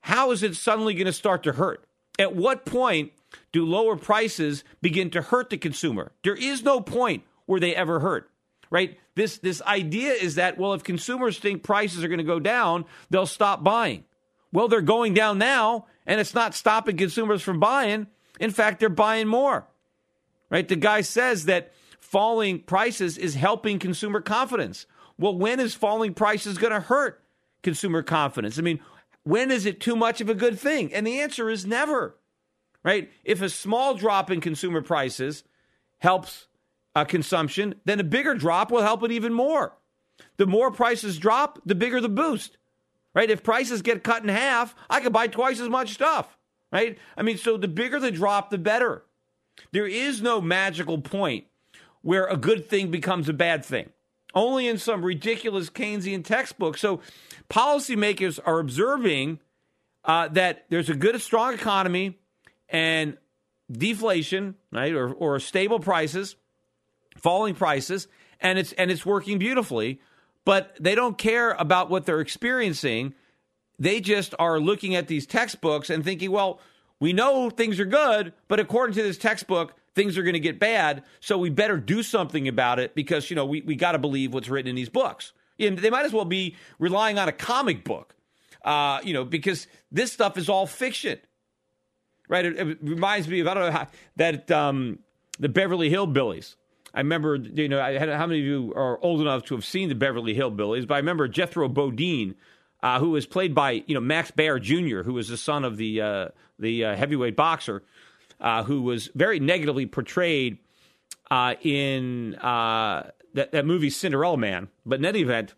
how 0.01 0.31
is 0.31 0.43
it 0.43 0.55
suddenly 0.55 0.93
going 0.93 1.05
to 1.05 1.13
start 1.13 1.43
to 1.43 1.53
hurt? 1.53 1.85
At 2.19 2.35
what 2.35 2.65
point 2.65 3.11
do 3.51 3.65
lower 3.65 3.95
prices 3.95 4.63
begin 4.81 5.09
to 5.11 5.21
hurt 5.21 5.49
the 5.49 5.57
consumer? 5.57 6.11
There 6.23 6.35
is 6.35 6.63
no 6.63 6.81
point 6.81 7.23
where 7.45 7.59
they 7.59 7.75
ever 7.75 7.99
hurt, 7.99 8.29
right? 8.69 8.99
This 9.15 9.37
this 9.37 9.61
idea 9.63 10.11
is 10.11 10.35
that 10.35 10.57
well, 10.57 10.73
if 10.73 10.83
consumers 10.83 11.39
think 11.39 11.63
prices 11.63 12.03
are 12.03 12.07
going 12.07 12.19
to 12.19 12.23
go 12.23 12.39
down, 12.39 12.85
they'll 13.09 13.25
stop 13.25 13.63
buying. 13.63 14.03
Well, 14.53 14.67
they're 14.67 14.81
going 14.81 15.15
down 15.15 15.39
now, 15.39 15.87
and 16.05 16.21
it's 16.21 16.35
not 16.35 16.53
stopping 16.53 16.95
consumers 16.95 17.41
from 17.41 17.59
buying. 17.59 18.07
In 18.39 18.51
fact, 18.51 18.79
they're 18.79 18.87
buying 18.87 19.27
more. 19.27 19.67
Right? 20.49 20.67
The 20.67 20.75
guy 20.75 21.01
says 21.01 21.45
that 21.45 21.73
falling 21.99 22.59
prices 22.59 23.17
is 23.17 23.33
helping 23.33 23.79
consumer 23.79 24.21
confidence. 24.21 24.85
Well, 25.17 25.35
when 25.35 25.59
is 25.59 25.73
falling 25.73 26.13
prices 26.13 26.59
going 26.59 26.71
to 26.71 26.79
hurt 26.79 27.23
consumer 27.63 28.03
confidence? 28.03 28.59
I 28.59 28.61
mean, 28.61 28.79
when 29.23 29.49
is 29.49 29.65
it 29.65 29.81
too 29.81 29.95
much 29.95 30.21
of 30.21 30.29
a 30.29 30.35
good 30.35 30.59
thing? 30.59 30.93
And 30.93 31.07
the 31.07 31.19
answer 31.19 31.49
is 31.49 31.65
never. 31.65 32.15
Right? 32.83 33.11
If 33.23 33.41
a 33.41 33.49
small 33.49 33.95
drop 33.95 34.29
in 34.29 34.39
consumer 34.39 34.83
prices 34.83 35.43
helps 35.97 36.47
uh, 36.95 37.05
consumption, 37.05 37.73
then 37.85 37.99
a 37.99 38.03
bigger 38.03 38.35
drop 38.35 38.69
will 38.71 38.83
help 38.83 39.01
it 39.01 39.11
even 39.11 39.33
more. 39.33 39.75
The 40.37 40.45
more 40.45 40.69
prices 40.69 41.17
drop, 41.17 41.59
the 41.65 41.73
bigger 41.73 41.99
the 41.99 42.09
boost 42.09 42.57
right? 43.13 43.29
If 43.29 43.43
prices 43.43 43.81
get 43.81 44.03
cut 44.03 44.23
in 44.23 44.29
half, 44.29 44.75
I 44.89 44.99
can 44.99 45.11
buy 45.11 45.27
twice 45.27 45.59
as 45.59 45.69
much 45.69 45.93
stuff, 45.93 46.37
right? 46.71 46.97
I 47.17 47.21
mean, 47.21 47.37
so 47.37 47.57
the 47.57 47.67
bigger 47.67 47.99
the 47.99 48.11
drop, 48.11 48.49
the 48.49 48.57
better. 48.57 49.03
There 49.71 49.87
is 49.87 50.21
no 50.21 50.41
magical 50.41 50.99
point 50.99 51.45
where 52.01 52.25
a 52.25 52.37
good 52.37 52.69
thing 52.69 52.91
becomes 52.91 53.29
a 53.29 53.33
bad 53.33 53.63
thing. 53.63 53.89
Only 54.35 54.67
in 54.67 54.79
some 54.79 55.05
ridiculous 55.05 55.69
Keynesian 55.69 56.25
textbook. 56.25 56.77
So 56.77 57.01
policymakers 57.49 58.39
are 58.43 58.59
observing 58.59 59.39
uh, 60.03 60.27
that 60.29 60.65
there's 60.69 60.89
a 60.89 60.95
good, 60.95 61.21
strong 61.21 61.53
economy 61.53 62.17
and 62.67 63.17
deflation, 63.71 64.55
right, 64.71 64.93
or, 64.93 65.13
or 65.13 65.39
stable 65.39 65.79
prices, 65.79 66.35
falling 67.17 67.53
prices, 67.53 68.07
and 68.39 68.59
it's 68.59 68.73
and 68.73 68.91
it's 68.91 69.05
working 69.05 69.37
beautifully 69.37 70.01
but 70.45 70.75
they 70.79 70.95
don't 70.95 71.17
care 71.17 71.51
about 71.51 71.89
what 71.89 72.05
they're 72.05 72.19
experiencing. 72.19 73.13
They 73.79 74.01
just 74.01 74.33
are 74.39 74.59
looking 74.59 74.95
at 74.95 75.07
these 75.07 75.25
textbooks 75.25 75.89
and 75.89 76.03
thinking, 76.03 76.31
well, 76.31 76.59
we 76.99 77.13
know 77.13 77.49
things 77.49 77.79
are 77.79 77.85
good, 77.85 78.33
but 78.47 78.59
according 78.59 78.95
to 78.95 79.03
this 79.03 79.17
textbook, 79.17 79.73
things 79.95 80.17
are 80.17 80.23
going 80.23 80.33
to 80.33 80.39
get 80.39 80.59
bad. 80.59 81.03
So 81.19 81.37
we 81.37 81.49
better 81.49 81.77
do 81.77 82.03
something 82.03 82.47
about 82.47 82.79
it 82.79 82.95
because, 82.95 83.29
you 83.29 83.35
know, 83.35 83.45
we, 83.45 83.61
we 83.61 83.75
got 83.75 83.93
to 83.93 83.99
believe 83.99 84.33
what's 84.33 84.49
written 84.49 84.69
in 84.69 84.75
these 84.75 84.89
books. 84.89 85.33
And 85.59 85.77
they 85.77 85.89
might 85.89 86.05
as 86.05 86.13
well 86.13 86.25
be 86.25 86.55
relying 86.79 87.19
on 87.19 87.27
a 87.27 87.31
comic 87.31 87.83
book, 87.83 88.15
uh, 88.63 88.99
you 89.03 89.13
know, 89.13 89.23
because 89.23 89.67
this 89.91 90.11
stuff 90.11 90.37
is 90.37 90.49
all 90.49 90.65
fiction, 90.65 91.19
right? 92.27 92.45
It, 92.45 92.57
it 92.57 92.77
reminds 92.81 93.27
me 93.27 93.39
of, 93.39 93.47
I 93.47 93.53
don't 93.53 93.65
know, 93.65 93.71
how, 93.71 93.87
that 94.15 94.49
um, 94.51 94.99
the 95.39 95.49
Beverly 95.49 95.89
Hillbillies 95.89 96.55
I 96.93 96.99
remember, 96.99 97.35
you 97.35 97.69
know, 97.69 97.79
had, 97.81 98.09
how 98.09 98.27
many 98.27 98.39
of 98.39 98.45
you 98.45 98.73
are 98.75 99.03
old 99.03 99.21
enough 99.21 99.45
to 99.45 99.55
have 99.55 99.65
seen 99.65 99.89
the 99.89 99.95
Beverly 99.95 100.35
Hillbillies? 100.35 100.87
But 100.87 100.95
I 100.95 100.97
remember 100.97 101.27
Jethro 101.27 101.67
Bodine, 101.67 102.35
uh, 102.83 102.99
who 102.99 103.11
was 103.11 103.25
played 103.25 103.55
by 103.55 103.83
you 103.87 103.95
know 103.95 104.01
Max 104.01 104.29
Baer 104.29 104.59
Jr., 104.59 105.01
who 105.01 105.13
was 105.13 105.27
the 105.27 105.37
son 105.37 105.63
of 105.63 105.77
the 105.77 106.01
uh, 106.01 106.27
the 106.59 106.85
uh, 106.85 106.95
heavyweight 106.95 107.35
boxer, 107.35 107.81
uh, 108.39 108.63
who 108.63 108.83
was 108.83 109.09
very 109.15 109.39
negatively 109.39 109.87
portrayed 109.87 110.59
uh, 111.31 111.55
in 111.61 112.35
uh, 112.35 113.09
that, 113.33 113.51
that 113.53 113.65
movie 113.65 113.89
Cinderella 113.89 114.37
Man. 114.37 114.67
But 114.85 114.99
in 114.99 115.05
any 115.05 115.21
event, 115.21 115.55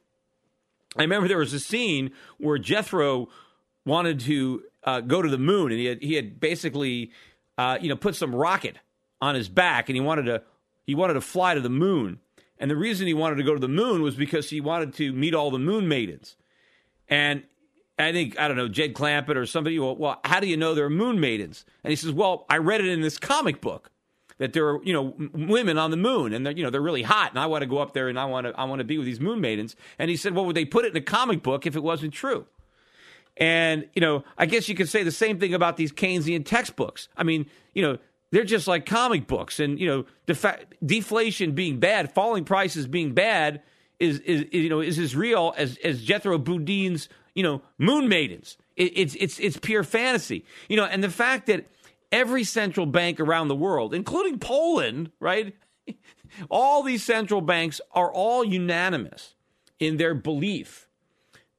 I 0.95 1.01
remember 1.01 1.27
there 1.27 1.37
was 1.37 1.53
a 1.53 1.59
scene 1.59 2.11
where 2.37 2.57
Jethro 2.57 3.27
wanted 3.85 4.21
to 4.21 4.63
go 5.05 5.21
to 5.21 5.29
the 5.29 5.37
moon, 5.37 5.71
and 5.71 5.79
he 5.79 5.85
had, 5.87 6.01
he 6.01 6.13
had 6.13 6.39
basically 6.39 7.11
you 7.81 7.89
know 7.89 7.97
put 7.97 8.15
some 8.15 8.33
rocket 8.33 8.77
on 9.19 9.35
his 9.35 9.49
back, 9.49 9.89
and 9.89 9.97
he 9.97 10.01
wanted 10.01 10.27
to 10.27 10.43
he 10.85 10.95
wanted 10.95 11.13
to 11.15 11.21
fly 11.21 11.53
to 11.53 11.61
the 11.61 11.69
moon. 11.69 12.19
And 12.57 12.71
the 12.71 12.75
reason 12.75 13.07
he 13.07 13.13
wanted 13.13 13.35
to 13.35 13.43
go 13.43 13.53
to 13.53 13.59
the 13.59 13.67
moon 13.67 14.01
was 14.01 14.15
because 14.15 14.49
he 14.49 14.61
wanted 14.61 14.93
to 14.95 15.11
meet 15.11 15.33
all 15.33 15.51
the 15.51 15.59
moon 15.59 15.87
maidens. 15.87 16.37
And 17.09 17.43
I 17.99 18.11
think, 18.11 18.39
I 18.39 18.47
don't 18.47 18.57
know, 18.57 18.67
Jed 18.67 18.93
Clampett 18.93 19.35
or 19.35 19.45
somebody, 19.45 19.79
well, 19.79 19.95
well, 19.95 20.19
how 20.23 20.39
do 20.39 20.47
you 20.47 20.57
know 20.57 20.73
there 20.73 20.85
are 20.85 20.89
moon 20.89 21.19
maidens? 21.19 21.65
And 21.83 21.89
he 21.89 21.95
says, 21.95 22.11
well, 22.11 22.45
I 22.49 22.57
read 22.57 22.81
it 22.81 22.87
in 22.87 23.01
this 23.01 23.17
comic 23.17 23.61
book 23.61 23.91
that 24.37 24.53
there 24.53 24.67
are, 24.67 24.83
you 24.83 24.91
know, 24.93 25.13
women 25.33 25.77
on 25.77 25.91
the 25.91 25.97
moon 25.97 26.33
and 26.33 26.45
they're, 26.45 26.53
you 26.53 26.63
know, 26.63 26.69
they're 26.69 26.81
really 26.81 27.03
hot 27.03 27.31
and 27.31 27.39
I 27.39 27.45
want 27.45 27.61
to 27.61 27.67
go 27.67 27.77
up 27.77 27.93
there 27.93 28.09
and 28.09 28.19
I 28.19 28.25
want 28.25 28.47
to, 28.47 28.59
I 28.59 28.65
want 28.65 28.79
to 28.79 28.85
be 28.85 28.97
with 28.97 29.05
these 29.05 29.21
moon 29.21 29.39
maidens. 29.39 29.75
And 29.97 30.09
he 30.09 30.17
said, 30.17 30.33
well, 30.33 30.45
would 30.45 30.55
they 30.55 30.65
put 30.65 30.83
it 30.83 30.91
in 30.91 30.97
a 30.97 31.01
comic 31.01 31.41
book 31.41 31.65
if 31.65 31.75
it 31.75 31.83
wasn't 31.83 32.13
true? 32.13 32.45
And, 33.37 33.87
you 33.93 34.01
know, 34.01 34.23
I 34.37 34.45
guess 34.45 34.67
you 34.69 34.75
could 34.75 34.89
say 34.89 35.03
the 35.03 35.11
same 35.11 35.39
thing 35.39 35.53
about 35.53 35.77
these 35.77 35.91
Keynesian 35.91 36.45
textbooks. 36.45 37.07
I 37.17 37.23
mean, 37.23 37.45
you 37.73 37.81
know, 37.81 37.97
they're 38.31 38.43
just 38.43 38.67
like 38.67 38.85
comic 38.85 39.27
books, 39.27 39.59
and 39.59 39.79
you 39.79 39.87
know, 39.87 40.05
defa- 40.27 40.65
deflation 40.85 41.53
being 41.53 41.79
bad, 41.79 42.13
falling 42.13 42.43
prices 42.43 42.87
being 42.87 43.13
bad 43.13 43.61
is, 43.99 44.19
is, 44.19 44.45
you 44.51 44.69
know 44.69 44.81
is 44.81 44.99
as 44.99 45.15
real 45.15 45.53
as 45.57 45.77
as 45.83 46.03
Jethro 46.03 46.37
Bodine's 46.37 47.07
you 47.33 47.43
know 47.43 47.61
moon 47.77 48.09
maidens. 48.09 48.57
It, 48.75 48.91
it's 48.95 49.15
it's 49.15 49.39
it's 49.39 49.57
pure 49.57 49.83
fantasy, 49.83 50.45
you 50.67 50.77
know, 50.77 50.85
and 50.85 51.03
the 51.03 51.09
fact 51.09 51.47
that 51.47 51.67
every 52.11 52.43
central 52.43 52.85
bank 52.85 53.19
around 53.19 53.47
the 53.47 53.55
world, 53.55 53.93
including 53.93 54.39
Poland, 54.39 55.11
right, 55.19 55.55
all 56.49 56.83
these 56.83 57.03
central 57.03 57.41
banks 57.41 57.79
are 57.91 58.11
all 58.11 58.43
unanimous 58.43 59.35
in 59.79 59.97
their 59.97 60.13
belief 60.13 60.87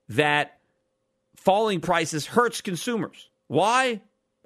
that 0.09 0.59
falling 1.37 1.81
prices 1.81 2.27
hurts 2.27 2.61
consumers. 2.61 3.29
Why? 3.47 4.01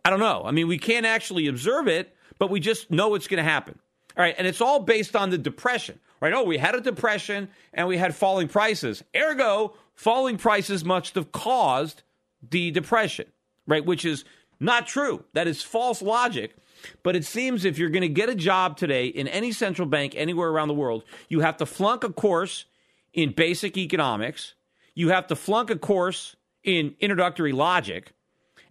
I 0.04 0.10
don't 0.10 0.20
know. 0.20 0.42
I 0.44 0.50
mean, 0.50 0.68
we 0.68 0.78
can't 0.78 1.06
actually 1.06 1.46
observe 1.46 1.88
it, 1.88 2.14
but 2.38 2.50
we 2.50 2.60
just 2.60 2.90
know 2.90 3.14
it's 3.14 3.28
going 3.28 3.42
to 3.42 3.48
happen. 3.48 3.78
All 4.16 4.24
right. 4.24 4.34
And 4.36 4.46
it's 4.46 4.60
all 4.60 4.80
based 4.80 5.14
on 5.14 5.30
the 5.30 5.38
depression, 5.38 6.00
right? 6.20 6.32
Oh, 6.32 6.44
we 6.44 6.58
had 6.58 6.74
a 6.74 6.80
depression 6.80 7.48
and 7.72 7.86
we 7.86 7.96
had 7.96 8.14
falling 8.14 8.48
prices. 8.48 9.02
Ergo, 9.14 9.74
falling 9.94 10.36
prices 10.36 10.84
must 10.84 11.14
have 11.14 11.32
caused 11.32 12.02
the 12.48 12.70
depression, 12.70 13.26
right? 13.66 13.84
Which 13.84 14.04
is 14.04 14.24
not 14.58 14.86
true. 14.86 15.24
That 15.34 15.46
is 15.46 15.62
false 15.62 16.02
logic. 16.02 16.54
But 17.02 17.14
it 17.14 17.24
seems 17.24 17.64
if 17.64 17.78
you're 17.78 17.90
going 17.90 18.02
to 18.02 18.08
get 18.08 18.28
a 18.28 18.34
job 18.34 18.76
today 18.76 19.06
in 19.06 19.28
any 19.28 19.52
central 19.52 19.86
bank 19.86 20.14
anywhere 20.16 20.48
around 20.48 20.68
the 20.68 20.74
world, 20.74 21.04
you 21.28 21.40
have 21.40 21.58
to 21.58 21.66
flunk 21.66 22.04
a 22.04 22.12
course 22.12 22.64
in 23.12 23.32
basic 23.32 23.76
economics, 23.76 24.54
you 24.94 25.08
have 25.10 25.26
to 25.26 25.36
flunk 25.36 25.70
a 25.70 25.76
course 25.76 26.36
in 26.62 26.94
introductory 27.00 27.52
logic, 27.52 28.12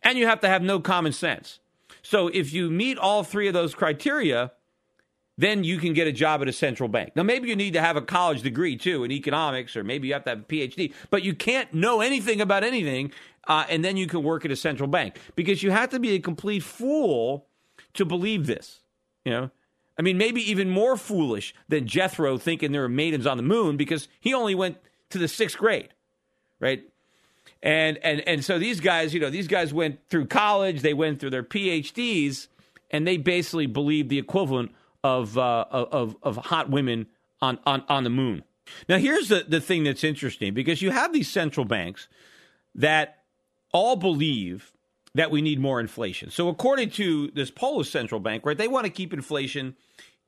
and 0.03 0.17
you 0.17 0.27
have 0.27 0.41
to 0.41 0.47
have 0.47 0.61
no 0.61 0.79
common 0.79 1.11
sense. 1.11 1.59
So 2.01 2.27
if 2.27 2.53
you 2.53 2.69
meet 2.69 2.97
all 2.97 3.23
three 3.23 3.47
of 3.47 3.53
those 3.53 3.75
criteria, 3.75 4.51
then 5.37 5.63
you 5.63 5.77
can 5.77 5.93
get 5.93 6.05
a 6.05 6.11
job 6.11 6.41
at 6.41 6.49
a 6.49 6.53
central 6.53 6.89
bank. 6.89 7.15
Now, 7.15 7.23
maybe 7.23 7.47
you 7.47 7.55
need 7.55 7.73
to 7.73 7.81
have 7.81 7.95
a 7.95 8.01
college 8.01 8.41
degree 8.41 8.75
too 8.75 9.03
in 9.05 9.11
economics, 9.11 9.75
or 9.77 9.83
maybe 9.83 10.07
you 10.07 10.13
have 10.13 10.25
to 10.25 10.31
have 10.31 10.39
a 10.39 10.43
PhD, 10.43 10.93
but 11.09 11.23
you 11.23 11.33
can't 11.33 11.73
know 11.73 12.01
anything 12.01 12.41
about 12.41 12.63
anything, 12.63 13.13
uh, 13.47 13.65
and 13.69 13.83
then 13.83 13.95
you 13.95 14.05
can 14.05 14.21
work 14.21 14.43
at 14.43 14.51
a 14.51 14.55
central 14.55 14.87
bank 14.87 15.17
because 15.35 15.63
you 15.63 15.71
have 15.71 15.89
to 15.91 15.99
be 15.99 16.11
a 16.11 16.19
complete 16.19 16.61
fool 16.61 17.47
to 17.93 18.03
believe 18.03 18.47
this. 18.47 18.81
You 19.23 19.31
know, 19.31 19.51
I 19.97 20.01
mean, 20.01 20.17
maybe 20.17 20.41
even 20.49 20.69
more 20.69 20.97
foolish 20.97 21.53
than 21.67 21.87
Jethro 21.87 22.37
thinking 22.37 22.71
there 22.71 22.83
are 22.83 22.89
maidens 22.89 23.25
on 23.25 23.37
the 23.37 23.43
moon 23.43 23.77
because 23.77 24.07
he 24.19 24.33
only 24.33 24.55
went 24.55 24.77
to 25.09 25.17
the 25.17 25.27
sixth 25.27 25.57
grade, 25.57 25.89
right? 26.59 26.83
And 27.61 27.97
and 27.97 28.21
and 28.27 28.43
so 28.43 28.57
these 28.57 28.79
guys, 28.79 29.13
you 29.13 29.19
know, 29.19 29.29
these 29.29 29.47
guys 29.47 29.73
went 29.73 29.99
through 30.09 30.27
college, 30.27 30.81
they 30.81 30.93
went 30.93 31.19
through 31.19 31.31
their 31.31 31.43
PhDs, 31.43 32.47
and 32.89 33.05
they 33.05 33.17
basically 33.17 33.65
believe 33.65 34.09
the 34.09 34.17
equivalent 34.17 34.71
of 35.03 35.37
uh, 35.37 35.65
of 35.69 36.15
of 36.23 36.37
hot 36.37 36.69
women 36.69 37.07
on, 37.41 37.59
on 37.65 37.83
on 37.89 38.03
the 38.03 38.09
moon. 38.09 38.43
Now, 38.87 38.97
here's 38.97 39.27
the 39.27 39.45
the 39.47 39.59
thing 39.59 39.83
that's 39.83 40.03
interesting 40.03 40.53
because 40.53 40.81
you 40.81 40.91
have 40.91 41.11
these 41.11 41.29
central 41.29 41.65
banks 41.65 42.07
that 42.75 43.23
all 43.73 43.95
believe 43.97 44.71
that 45.15 45.31
we 45.31 45.41
need 45.41 45.59
more 45.59 45.79
inflation. 45.79 46.29
So, 46.29 46.47
according 46.47 46.91
to 46.91 47.29
this 47.31 47.51
Polish 47.51 47.89
central 47.89 48.21
bank, 48.21 48.45
right, 48.45 48.57
they 48.57 48.67
want 48.69 48.85
to 48.85 48.91
keep 48.91 49.13
inflation 49.13 49.75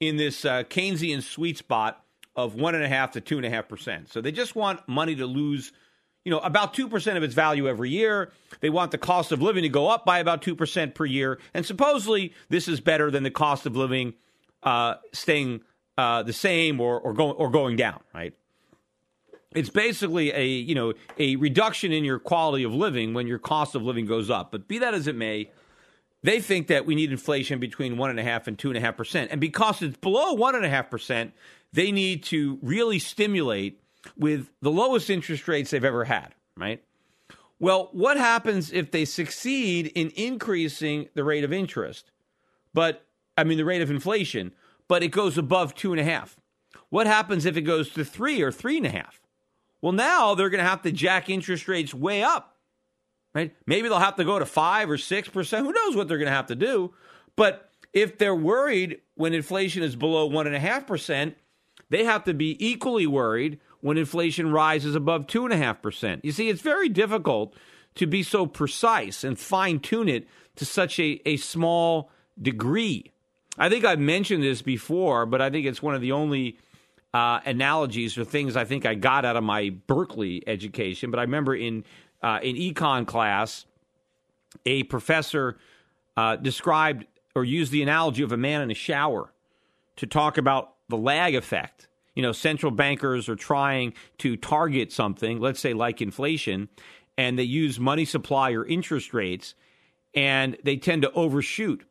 in 0.02 0.18
this 0.18 0.44
uh, 0.44 0.64
Keynesian 0.64 1.22
sweet 1.22 1.58
spot 1.58 2.04
of 2.36 2.56
one 2.56 2.76
and 2.76 2.84
a 2.84 2.88
half 2.88 3.12
to 3.12 3.22
two 3.22 3.38
and 3.38 3.46
a 3.46 3.50
half 3.50 3.68
percent. 3.68 4.10
So 4.10 4.22
they 4.22 4.32
just 4.32 4.56
want 4.56 4.88
money 4.88 5.16
to 5.16 5.26
lose, 5.26 5.72
you 6.24 6.32
know, 6.32 6.40
about 6.40 6.74
two 6.74 6.88
percent 6.88 7.18
of 7.18 7.24
its 7.24 7.34
value 7.34 7.68
every 7.68 7.90
year. 7.90 8.32
They 8.60 8.70
want 8.70 8.92
the 8.92 8.98
cost 8.98 9.32
of 9.32 9.42
living 9.42 9.64
to 9.64 9.70
go 9.70 9.88
up 9.88 10.06
by 10.06 10.20
about 10.20 10.42
two 10.42 10.56
percent 10.56 10.96
per 10.96 11.06
year, 11.06 11.40
and 11.54 11.66
supposedly 11.66 12.34
this 12.50 12.68
is 12.68 12.80
better 12.80 13.10
than 13.10 13.24
the 13.24 13.32
cost 13.32 13.66
of 13.66 13.76
living 13.76 14.14
uh, 14.64 14.96
staying 15.14 15.62
uh, 15.98 16.24
the 16.24 16.34
same 16.34 16.80
or 16.80 17.00
or 17.00 17.14
going 17.14 17.36
or 17.38 17.50
going 17.50 17.76
down, 17.76 18.00
right? 18.14 18.34
It's 19.54 19.70
basically 19.70 20.32
a 20.32 20.46
you 20.46 20.76
know 20.76 20.94
a 21.18 21.36
reduction 21.38 21.92
in 21.92 22.04
your 22.04 22.20
quality 22.20 22.64
of 22.64 22.74
living 22.74 23.14
when 23.14 23.28
your 23.28 23.40
cost 23.40 23.76
of 23.76 23.82
living 23.82 24.06
goes 24.06 24.30
up. 24.30 24.52
But 24.52 24.68
be 24.68 24.80
that 24.80 24.94
as 24.94 25.08
it 25.08 25.16
may, 25.16 25.50
they 26.24 26.40
think 26.40 26.68
that 26.68 26.86
we 26.86 26.94
need 26.94 27.12
inflation 27.12 27.60
between 27.60 27.98
one 27.98 28.12
and 28.12 28.20
a 28.20 28.24
half 28.24 28.48
and 28.48 28.58
because 29.40 29.82
it's 29.82 29.98
below 29.98 30.34
one 30.34 30.56
and 30.56 30.64
a 30.64 30.70
half 30.70 30.90
percent, 30.90 31.34
they 31.74 31.92
need 31.92 32.24
to 32.26 32.60
really 32.62 33.00
stimulate 33.00 33.81
with 34.18 34.50
the 34.62 34.72
lowest 34.72 35.10
interest 35.10 35.48
rates 35.48 35.72
they've 35.72 35.84
ever 35.84 36.06
had, 36.06 36.34
right? 36.58 36.84
Well, 37.60 37.90
what 37.92 38.18
happens 38.18 38.72
if 38.72 38.92
they 38.92 39.06
succeed 39.06 39.92
in 39.94 40.12
increasing 40.16 41.10
the 41.14 41.24
rate 41.24 41.44
of 41.44 41.54
interest, 41.54 42.12
but 42.74 43.06
I 43.38 43.44
mean 43.44 43.58
the 43.58 43.66
rate 43.66 43.84
of 43.84 43.92
inflation, 43.92 44.54
but 44.88 45.04
it 45.04 45.10
goes 45.10 45.38
above 45.38 45.76
two 45.76 45.92
and 45.92 46.00
a 46.00 46.04
half? 46.04 46.38
What 46.90 47.08
happens 47.08 47.46
if 47.46 47.58
it 47.58 47.62
goes 47.62 47.90
to 47.92 48.04
three 48.04 48.42
or 48.42 48.52
three 48.52 48.78
and 48.78 48.86
a 48.86 48.92
half? 48.92 49.22
Well, 49.82 49.94
now 49.94 50.36
they're 50.36 50.50
going 50.50 50.64
to 50.64 50.70
have 50.70 50.82
to 50.84 50.92
jack 50.92 51.30
interest 51.30 51.68
rates 51.68 51.94
way 51.94 52.24
up, 52.24 52.58
right? 53.34 53.56
Maybe 53.66 53.88
they'll 53.88 54.00
have 54.00 54.18
to 54.18 54.26
go 54.26 54.40
to 54.40 54.46
five 54.46 54.90
or 54.90 54.98
six 54.98 55.30
percent. 55.30 55.66
Who 55.66 55.72
knows 55.72 55.96
what 55.96 56.08
they're 56.08 56.18
going 56.18 56.28
to 56.28 56.36
have 56.36 56.48
to 56.48 56.56
do? 56.56 56.94
But 57.36 57.70
if 57.94 58.18
they're 58.18 58.36
worried 58.36 59.02
when 59.16 59.34
inflation 59.34 59.84
is 59.84 59.96
below 59.96 60.26
one 60.26 60.48
and 60.48 60.56
a 60.56 60.60
half 60.60 60.88
percent, 60.88 61.36
they 61.90 62.06
have 62.06 62.24
to 62.26 62.34
be 62.34 62.58
equally 62.66 63.08
worried 63.08 63.60
when 63.82 63.98
inflation 63.98 64.52
rises 64.52 64.96
above 64.96 65.28
2.5%. 65.28 66.22
You 66.24 66.32
see, 66.32 66.50
it's 66.50 66.62
very 66.62 66.90
difficult 66.90 67.56
to 67.96 68.08
be 68.08 68.24
so 68.24 68.46
precise 68.46 69.24
and 69.24 69.38
fine 69.38 69.80
tune 69.80 70.08
it 70.08 70.28
to 70.56 70.66
such 70.66 71.00
a, 71.00 71.22
a 71.26 71.38
small 71.38 72.10
degree. 72.42 73.12
I 73.58 73.70
think 73.70 73.84
I've 73.84 74.00
mentioned 74.00 74.44
this 74.44 74.62
before, 74.62 75.26
but 75.26 75.42
I 75.42 75.50
think 75.50 75.66
it's 75.66 75.82
one 75.82 75.96
of 75.96 76.02
the 76.02 76.14
only 76.14 76.58
uh, 77.14 77.42
analogies 77.46 78.18
or 78.18 78.24
things 78.24 78.56
I 78.56 78.64
think 78.64 78.86
I 78.86 78.96
got 78.96 79.26
out 79.26 79.36
of 79.36 79.44
my 79.44 79.72
Berkeley 79.88 80.44
education. 80.48 81.12
But 81.12 81.20
I 81.20 81.24
remember 81.24 81.56
in 81.56 81.84
uh, 82.24 82.40
in 82.44 82.56
econ 82.56 83.06
class, 83.08 83.66
a 84.66 84.84
professor 84.84 85.58
uh, 86.16 86.36
described 86.36 87.06
or 87.36 87.44
used 87.44 87.72
the 87.72 87.82
analogy 87.82 88.22
of 88.22 88.32
a 88.32 88.38
man 88.38 88.62
in 88.62 88.70
a 88.70 88.76
shower 88.76 89.34
to 89.96 90.06
talk 90.06 90.38
about 90.38 90.76
the 90.88 90.98
lag 90.98 91.36
effect. 91.36 91.88
You 92.16 92.22
know, 92.22 92.32
central 92.32 92.72
bankers 92.72 93.30
are 93.30 93.36
trying 93.36 93.94
to 94.20 94.36
target 94.36 94.92
something, 94.92 95.40
let's 95.40 95.60
say 95.60 95.74
like 95.74 96.02
inflation, 96.02 96.70
and 97.18 97.38
they 97.38 97.44
use 97.44 97.80
money 97.80 98.06
supply 98.06 98.52
or 98.52 98.66
interest 98.66 99.14
rates, 99.14 99.56
and 100.14 100.58
they 100.64 100.78
tend 100.78 101.04
to 101.04 101.12
overshoot. 101.14 101.86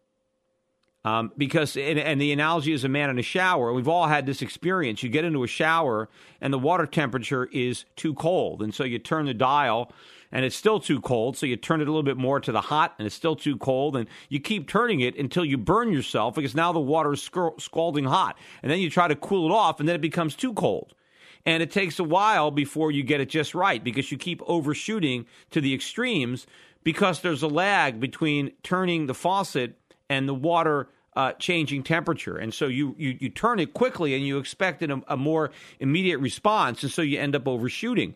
Um, 1.02 1.32
because, 1.38 1.78
and, 1.78 1.98
and, 1.98 2.20
the 2.20 2.30
analogy 2.30 2.74
is 2.74 2.84
a 2.84 2.88
man 2.88 3.08
in 3.08 3.18
a 3.18 3.22
shower. 3.22 3.72
We've 3.72 3.88
all 3.88 4.06
had 4.06 4.26
this 4.26 4.42
experience. 4.42 5.02
You 5.02 5.08
get 5.08 5.24
into 5.24 5.42
a 5.42 5.46
shower, 5.46 6.10
and 6.42 6.52
the 6.52 6.58
water 6.58 6.84
temperature 6.84 7.46
is 7.46 7.86
too 7.96 8.12
cold. 8.12 8.60
And 8.60 8.74
so 8.74 8.84
you 8.84 8.98
turn 8.98 9.24
the 9.24 9.32
dial 9.32 9.92
and 10.32 10.44
it's 10.44 10.56
still 10.56 10.80
too 10.80 11.00
cold. 11.00 11.36
So 11.36 11.46
you 11.46 11.56
turn 11.56 11.80
it 11.80 11.88
a 11.88 11.90
little 11.90 12.02
bit 12.02 12.16
more 12.16 12.40
to 12.40 12.52
the 12.52 12.60
hot, 12.60 12.94
and 12.98 13.06
it's 13.06 13.14
still 13.14 13.36
too 13.36 13.56
cold. 13.56 13.96
And 13.96 14.08
you 14.28 14.40
keep 14.40 14.68
turning 14.68 15.00
it 15.00 15.16
until 15.16 15.44
you 15.44 15.58
burn 15.58 15.92
yourself 15.92 16.34
because 16.34 16.54
now 16.54 16.72
the 16.72 16.80
water 16.80 17.12
is 17.12 17.22
scalding 17.58 18.04
hot. 18.04 18.38
And 18.62 18.70
then 18.70 18.78
you 18.78 18.90
try 18.90 19.08
to 19.08 19.16
cool 19.16 19.50
it 19.50 19.54
off, 19.54 19.80
and 19.80 19.88
then 19.88 19.96
it 19.96 20.02
becomes 20.02 20.34
too 20.34 20.52
cold. 20.54 20.94
And 21.46 21.62
it 21.62 21.70
takes 21.70 21.98
a 21.98 22.04
while 22.04 22.50
before 22.50 22.92
you 22.92 23.02
get 23.02 23.20
it 23.20 23.30
just 23.30 23.54
right 23.54 23.82
because 23.82 24.12
you 24.12 24.18
keep 24.18 24.42
overshooting 24.46 25.26
to 25.50 25.60
the 25.60 25.72
extremes 25.72 26.46
because 26.84 27.20
there's 27.20 27.42
a 27.42 27.48
lag 27.48 27.98
between 27.98 28.52
turning 28.62 29.06
the 29.06 29.14
faucet 29.14 29.78
and 30.08 30.28
the 30.28 30.34
water 30.34 30.88
uh, 31.20 31.32
changing 31.34 31.82
temperature. 31.82 32.36
And 32.36 32.54
so 32.54 32.66
you, 32.66 32.94
you, 32.98 33.16
you 33.20 33.28
turn 33.28 33.60
it 33.60 33.74
quickly 33.74 34.14
and 34.14 34.26
you 34.26 34.38
expect 34.38 34.82
a, 34.82 35.02
a 35.06 35.16
more 35.16 35.50
immediate 35.78 36.18
response. 36.18 36.82
And 36.82 36.90
so 36.90 37.02
you 37.02 37.18
end 37.18 37.34
up 37.36 37.46
overshooting. 37.46 38.14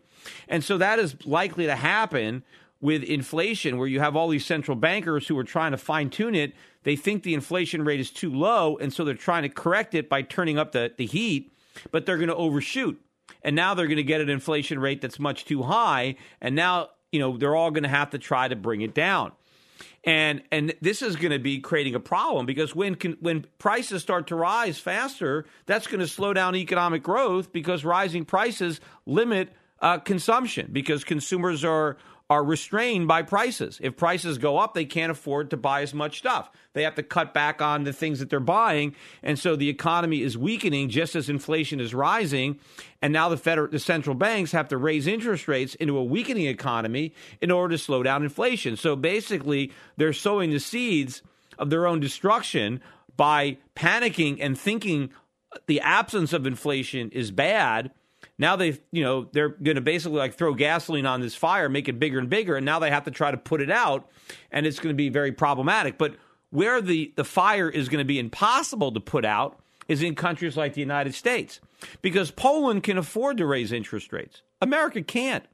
And 0.49 0.65
so 0.65 0.79
that 0.79 0.99
is 0.99 1.11
likely 1.27 1.67
to 1.67 1.77
happen 1.77 2.43
with 2.81 3.03
inflation, 3.03 3.77
where 3.79 3.89
you 3.89 4.01
have 4.01 4.17
all 4.17 4.29
these 4.29 4.47
central 4.47 4.77
bankers 4.77 5.29
who 5.29 5.39
are 5.39 5.45
trying 5.45 5.73
to 5.73 5.79
fine 5.79 6.09
tune 6.11 6.35
it. 6.35 6.55
They 6.83 6.97
think 6.97 7.23
the 7.23 7.35
inflation 7.35 7.85
rate 7.85 8.01
is 8.01 8.11
too 8.11 8.31
low, 8.31 8.77
and 8.77 8.93
so 8.93 9.05
they're 9.05 9.15
trying 9.15 9.43
to 9.43 9.49
correct 9.49 9.95
it 9.95 10.09
by 10.09 10.21
turning 10.23 10.59
up 10.59 10.73
the, 10.73 10.93
the 10.97 11.07
heat, 11.07 11.51
but 11.91 12.05
they're 12.05 12.19
going 12.19 12.29
to 12.29 12.37
overshoot. 12.37 13.01
And 13.43 13.57
now 13.57 13.75
they're 13.75 13.87
going 13.87 13.97
to 13.97 14.03
get 14.03 14.21
an 14.21 14.29
inflation 14.29 14.79
rate 14.79 15.01
that's 15.01 15.19
much 15.19 15.45
too 15.45 15.63
high. 15.63 16.17
And 16.41 16.55
now, 16.55 16.91
you 17.11 17.21
know, 17.21 17.39
they're 17.39 17.57
all 17.57 17.71
going 17.71 17.85
to 17.85 17.97
have 18.01 18.11
to 18.11 18.19
try 18.19 18.49
to 18.49 18.57
bring 18.57 18.83
it 18.83 18.95
down. 18.95 19.33
And 20.05 20.43
and 20.51 20.75
this 20.81 21.03
is 21.03 21.17
going 21.17 21.33
to 21.33 21.39
be 21.39 21.61
creating 21.61 21.95
a 21.95 22.01
problem 22.01 22.47
because 22.47 22.75
when 22.75 22.95
can, 22.95 23.17
when 23.21 23.47
prices 23.59 24.03
start 24.03 24.27
to 24.29 24.37
rise 24.37 24.79
faster, 24.79 25.47
that's 25.67 25.87
going 25.87 26.01
to 26.01 26.09
slow 26.09 26.33
down 26.33 26.57
economic 26.57 27.03
growth 27.03 27.53
because 27.53 27.85
rising 27.85 28.25
prices 28.25 28.81
limit 29.07 29.53
uh, 29.81 29.99
consumption 29.99 30.71
because 30.73 31.05
consumers 31.05 31.65
are 31.65 31.97
are 32.31 32.43
restrained 32.43 33.07
by 33.07 33.23
prices. 33.23 33.79
If 33.83 33.97
prices 33.97 34.39
go 34.39 34.57
up, 34.57 34.73
they 34.73 34.87
can't 34.87 35.13
afford 35.13 35.51
to 35.51 35.59
buy 35.59 35.83
as 35.83 35.93
much 35.93 36.19
stuff. 36.19 36.51
They 36.73 36.83
have 36.85 36.95
to 36.95 37.03
cut 37.03 37.35
back 37.35 37.61
on 37.61 37.85
the 37.85 37.93
things 37.93 38.19
that 38.19 38.31
they're 38.31 38.41
buying, 38.41 38.95
and 39.23 39.39
so 39.39 39.57
the 39.57 39.69
economy 39.69 40.23
is 40.23 40.37
weakening 40.37 40.89
just 40.89 41.15
as 41.15 41.29
inflation 41.29 41.81
is 41.81 41.95
rising. 41.95 42.59
And 43.03 43.13
now 43.13 43.29
the 43.29 43.37
federal, 43.37 43.69
the 43.69 43.79
central 43.79 44.15
banks 44.15 44.53
have 44.53 44.69
to 44.69 44.79
raise 44.79 45.07
interest 45.07 45.49
rates 45.49 45.75
into 45.75 45.99
a 45.99 46.05
weakening 46.05 46.47
economy 46.47 47.15
in 47.43 47.51
order 47.51 47.75
to 47.75 47.83
slow 47.83 48.03
down 48.03 48.23
inflation. 48.23 48.77
So 48.77 48.97
basically, 48.97 49.73
they're 49.99 50.15
sowing 50.15 50.51
the 50.51 50.61
seeds 50.61 51.23
of 51.59 51.69
their 51.69 51.87
own 51.87 52.01
destruction 52.01 52.81
by 53.17 53.59
panicking 53.77 54.39
and 54.41 54.59
thinking 54.59 55.11
the 55.67 55.81
absence 55.81 56.33
of 56.33 56.47
inflation 56.47 57.11
is 57.11 57.31
bad 57.31 57.93
now 58.39 58.57
they 58.57 58.79
you 58.91 59.03
know 59.03 59.29
they're 59.33 59.51
going 59.51 59.77
to 59.77 59.81
basically 59.81 60.19
like 60.19 60.35
throw 60.35 60.55
gasoline 60.55 61.07
on 61.07 61.21
this 61.21 61.35
fire 61.35 61.69
make 61.69 61.89
it 61.89 61.99
bigger 61.99 62.19
and 62.19 62.29
bigger 62.29 62.57
and 62.57 62.67
now 62.67 62.79
they 62.79 62.91
have 62.91 63.05
to 63.05 63.11
try 63.11 63.31
to 63.31 63.37
put 63.37 63.61
it 63.61 63.71
out 63.71 64.09
and 64.51 64.67
it's 64.67 64.79
going 64.79 64.93
to 64.93 64.97
be 64.97 65.09
very 65.09 65.33
problematic. 65.33 65.99
But 65.99 66.17
where 66.51 66.81
the 66.81 67.13
the 67.17 67.25
fire 67.25 67.69
is 67.69 67.89
going 67.89 67.99
to 67.99 68.05
be 68.05 68.19
impossible 68.19 68.93
to 68.93 69.01
put 69.01 69.25
out 69.25 69.59
is 69.89 70.03
in 70.03 70.15
countries 70.15 70.57
like 70.57 70.75
the 70.75 70.81
United 70.81 71.15
States 71.15 71.61
because 72.01 72.31
Poland 72.31 72.83
can 72.83 72.97
afford 72.97 73.37
to 73.39 73.47
raise 73.47 73.73
interest 73.73 74.13
rates. 74.13 74.43
America 74.61 75.03
can't. 75.03 75.45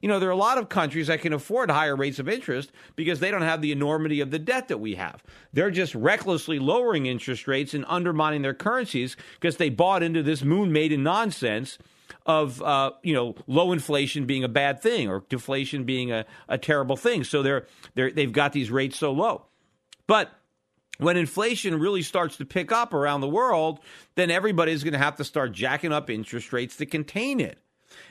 You 0.00 0.08
know, 0.08 0.20
there 0.20 0.28
are 0.28 0.32
a 0.32 0.36
lot 0.36 0.58
of 0.58 0.68
countries 0.68 1.08
that 1.08 1.22
can 1.22 1.32
afford 1.32 1.70
higher 1.70 1.96
rates 1.96 2.20
of 2.20 2.28
interest 2.28 2.70
because 2.94 3.18
they 3.18 3.32
don't 3.32 3.42
have 3.42 3.60
the 3.60 3.72
enormity 3.72 4.20
of 4.20 4.30
the 4.30 4.38
debt 4.38 4.68
that 4.68 4.78
we 4.78 4.94
have. 4.94 5.24
They're 5.52 5.72
just 5.72 5.94
recklessly 5.94 6.60
lowering 6.60 7.06
interest 7.06 7.48
rates 7.48 7.74
and 7.74 7.84
undermining 7.88 8.42
their 8.42 8.54
currencies 8.54 9.16
because 9.40 9.56
they 9.56 9.70
bought 9.70 10.04
into 10.04 10.22
this 10.22 10.42
moon 10.42 10.72
maiden 10.72 11.02
nonsense 11.02 11.78
of 12.26 12.62
uh, 12.62 12.92
you 13.02 13.14
know 13.14 13.34
low 13.46 13.72
inflation 13.72 14.26
being 14.26 14.44
a 14.44 14.48
bad 14.48 14.80
thing 14.80 15.08
or 15.08 15.24
deflation 15.28 15.84
being 15.84 16.12
a, 16.12 16.24
a 16.48 16.58
terrible 16.58 16.96
thing. 16.96 17.24
So 17.24 17.42
they're 17.42 17.66
they're 17.94 18.10
they've 18.10 18.32
got 18.32 18.52
these 18.52 18.70
rates 18.70 18.98
so 18.98 19.12
low, 19.12 19.46
but 20.06 20.32
when 20.98 21.16
inflation 21.16 21.78
really 21.78 22.02
starts 22.02 22.36
to 22.38 22.44
pick 22.44 22.72
up 22.72 22.92
around 22.92 23.20
the 23.20 23.28
world, 23.28 23.78
then 24.16 24.30
everybody's 24.30 24.82
going 24.82 24.92
to 24.92 24.98
have 24.98 25.16
to 25.16 25.24
start 25.24 25.52
jacking 25.52 25.92
up 25.92 26.10
interest 26.10 26.52
rates 26.52 26.76
to 26.76 26.86
contain 26.86 27.40
it. 27.40 27.58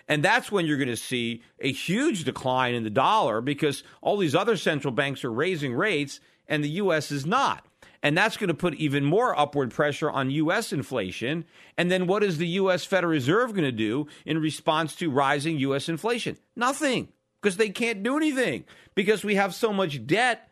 And 0.07 0.23
that's 0.23 0.51
when 0.51 0.65
you're 0.65 0.77
going 0.77 0.87
to 0.87 0.95
see 0.95 1.43
a 1.59 1.71
huge 1.71 2.23
decline 2.23 2.73
in 2.73 2.83
the 2.83 2.89
dollar 2.89 3.41
because 3.41 3.83
all 4.01 4.17
these 4.17 4.35
other 4.35 4.55
central 4.57 4.93
banks 4.93 5.23
are 5.23 5.31
raising 5.31 5.73
rates 5.73 6.19
and 6.47 6.63
the 6.63 6.69
U.S. 6.69 7.11
is 7.11 7.25
not. 7.25 7.65
And 8.03 8.17
that's 8.17 8.37
going 8.37 8.49
to 8.49 8.53
put 8.53 8.75
even 8.75 9.03
more 9.03 9.37
upward 9.37 9.71
pressure 9.71 10.09
on 10.09 10.29
U.S. 10.31 10.71
inflation. 10.71 11.45
And 11.77 11.89
then 11.91 12.07
what 12.07 12.23
is 12.23 12.37
the 12.37 12.47
U.S. 12.47 12.85
Federal 12.85 13.11
Reserve 13.11 13.53
going 13.53 13.63
to 13.63 13.71
do 13.71 14.07
in 14.25 14.39
response 14.39 14.95
to 14.97 15.09
rising 15.09 15.57
U.S. 15.59 15.89
inflation? 15.89 16.37
Nothing, 16.55 17.09
because 17.41 17.57
they 17.57 17.69
can't 17.69 18.03
do 18.03 18.17
anything 18.17 18.65
because 18.95 19.23
we 19.23 19.35
have 19.35 19.53
so 19.53 19.73
much 19.73 20.05
debt 20.05 20.49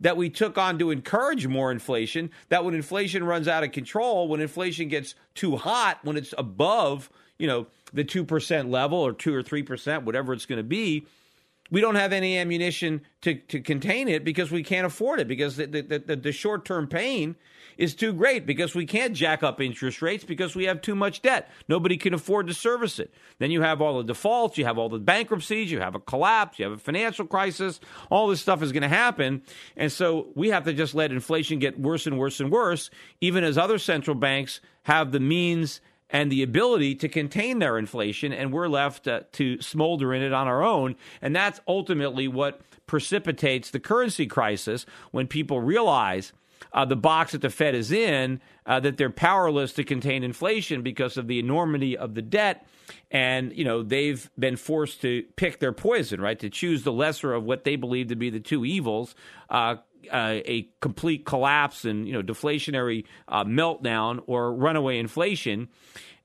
that 0.00 0.16
we 0.16 0.28
took 0.28 0.58
on 0.58 0.78
to 0.78 0.90
encourage 0.90 1.46
more 1.46 1.70
inflation 1.70 2.30
that 2.48 2.64
when 2.64 2.74
inflation 2.74 3.24
runs 3.24 3.48
out 3.48 3.64
of 3.64 3.72
control, 3.72 4.28
when 4.28 4.40
inflation 4.40 4.88
gets 4.88 5.14
too 5.34 5.56
hot, 5.56 5.98
when 6.02 6.16
it's 6.16 6.34
above, 6.36 7.10
you 7.38 7.46
know, 7.46 7.66
the 7.92 8.04
2% 8.04 8.70
level 8.70 8.98
or 8.98 9.12
2 9.12 9.34
or 9.34 9.42
3%, 9.42 10.04
whatever 10.04 10.32
it's 10.32 10.46
going 10.46 10.58
to 10.58 10.62
be, 10.62 11.06
we 11.70 11.80
don't 11.80 11.96
have 11.96 12.12
any 12.12 12.38
ammunition 12.38 13.02
to, 13.22 13.34
to 13.34 13.60
contain 13.60 14.08
it 14.08 14.24
because 14.24 14.50
we 14.50 14.62
can't 14.62 14.86
afford 14.86 15.20
it 15.20 15.28
because 15.28 15.56
the, 15.56 15.66
the, 15.66 16.02
the, 16.04 16.16
the 16.16 16.32
short 16.32 16.64
term 16.64 16.86
pain 16.86 17.36
is 17.76 17.94
too 17.94 18.12
great 18.12 18.46
because 18.46 18.74
we 18.74 18.86
can't 18.86 19.12
jack 19.14 19.42
up 19.42 19.60
interest 19.60 20.00
rates 20.00 20.24
because 20.24 20.54
we 20.54 20.64
have 20.64 20.80
too 20.80 20.94
much 20.94 21.22
debt. 21.22 21.50
Nobody 21.68 21.96
can 21.96 22.14
afford 22.14 22.46
to 22.46 22.54
service 22.54 22.98
it. 22.98 23.12
Then 23.38 23.50
you 23.50 23.62
have 23.62 23.82
all 23.82 23.98
the 23.98 24.04
defaults, 24.04 24.56
you 24.56 24.64
have 24.64 24.78
all 24.78 24.88
the 24.88 24.98
bankruptcies, 24.98 25.70
you 25.70 25.80
have 25.80 25.94
a 25.94 26.00
collapse, 26.00 26.58
you 26.58 26.64
have 26.64 26.72
a 26.72 26.78
financial 26.78 27.26
crisis. 27.26 27.80
All 28.10 28.28
this 28.28 28.40
stuff 28.40 28.62
is 28.62 28.72
going 28.72 28.82
to 28.82 28.88
happen. 28.88 29.42
And 29.76 29.92
so 29.92 30.28
we 30.34 30.50
have 30.50 30.64
to 30.64 30.72
just 30.72 30.94
let 30.94 31.12
inflation 31.12 31.58
get 31.58 31.78
worse 31.78 32.06
and 32.06 32.18
worse 32.18 32.40
and 32.40 32.50
worse, 32.50 32.90
even 33.20 33.44
as 33.44 33.58
other 33.58 33.78
central 33.78 34.14
banks 34.14 34.60
have 34.84 35.12
the 35.12 35.20
means 35.20 35.80
and 36.10 36.30
the 36.30 36.42
ability 36.42 36.94
to 36.94 37.08
contain 37.08 37.58
their 37.58 37.78
inflation, 37.78 38.32
and 38.32 38.52
we're 38.52 38.68
left 38.68 39.08
uh, 39.08 39.20
to 39.32 39.60
smolder 39.60 40.14
in 40.14 40.22
it 40.22 40.32
on 40.32 40.46
our 40.46 40.62
own. 40.62 40.96
And 41.20 41.34
that's 41.34 41.60
ultimately 41.66 42.28
what 42.28 42.60
precipitates 42.86 43.70
the 43.70 43.80
currency 43.80 44.26
crisis 44.26 44.86
when 45.10 45.26
people 45.26 45.60
realize 45.60 46.32
uh, 46.72 46.84
the 46.84 46.96
box 46.96 47.32
that 47.32 47.42
the 47.42 47.50
Fed 47.50 47.74
is 47.74 47.90
in, 47.90 48.40
uh, 48.66 48.80
that 48.80 48.96
they're 48.96 49.10
powerless 49.10 49.72
to 49.74 49.84
contain 49.84 50.22
inflation 50.22 50.82
because 50.82 51.16
of 51.16 51.26
the 51.26 51.38
enormity 51.38 51.96
of 51.96 52.14
the 52.14 52.22
debt. 52.22 52.66
And, 53.10 53.52
you 53.52 53.64
know, 53.64 53.82
they've 53.82 54.30
been 54.38 54.56
forced 54.56 55.00
to 55.02 55.24
pick 55.34 55.58
their 55.58 55.72
poison, 55.72 56.20
right? 56.20 56.38
To 56.38 56.48
choose 56.48 56.82
the 56.82 56.92
lesser 56.92 57.32
of 57.32 57.44
what 57.44 57.64
they 57.64 57.76
believe 57.76 58.08
to 58.08 58.16
be 58.16 58.30
the 58.30 58.40
two 58.40 58.64
evils. 58.64 59.14
Uh, 59.50 59.76
uh, 60.10 60.40
a 60.44 60.68
complete 60.80 61.24
collapse 61.24 61.84
and 61.84 62.06
you 62.06 62.12
know 62.12 62.22
deflationary 62.22 63.04
uh, 63.28 63.44
meltdown 63.44 64.22
or 64.26 64.52
runaway 64.52 64.98
inflation, 64.98 65.68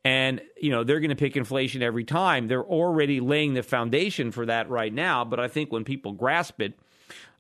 and 0.03 0.41
you 0.60 0.71
know 0.71 0.84
they're 0.84 0.99
going 0.99 1.10
to 1.10 1.15
pick 1.15 1.36
inflation 1.36 1.81
every 1.81 2.03
time. 2.03 2.47
They're 2.47 2.63
already 2.63 3.19
laying 3.19 3.53
the 3.53 3.63
foundation 3.63 4.31
for 4.31 4.45
that 4.45 4.69
right 4.69 4.93
now. 4.93 5.25
But 5.25 5.39
I 5.39 5.47
think 5.47 5.71
when 5.71 5.84
people 5.84 6.13
grasp 6.13 6.62
it, 6.62 6.73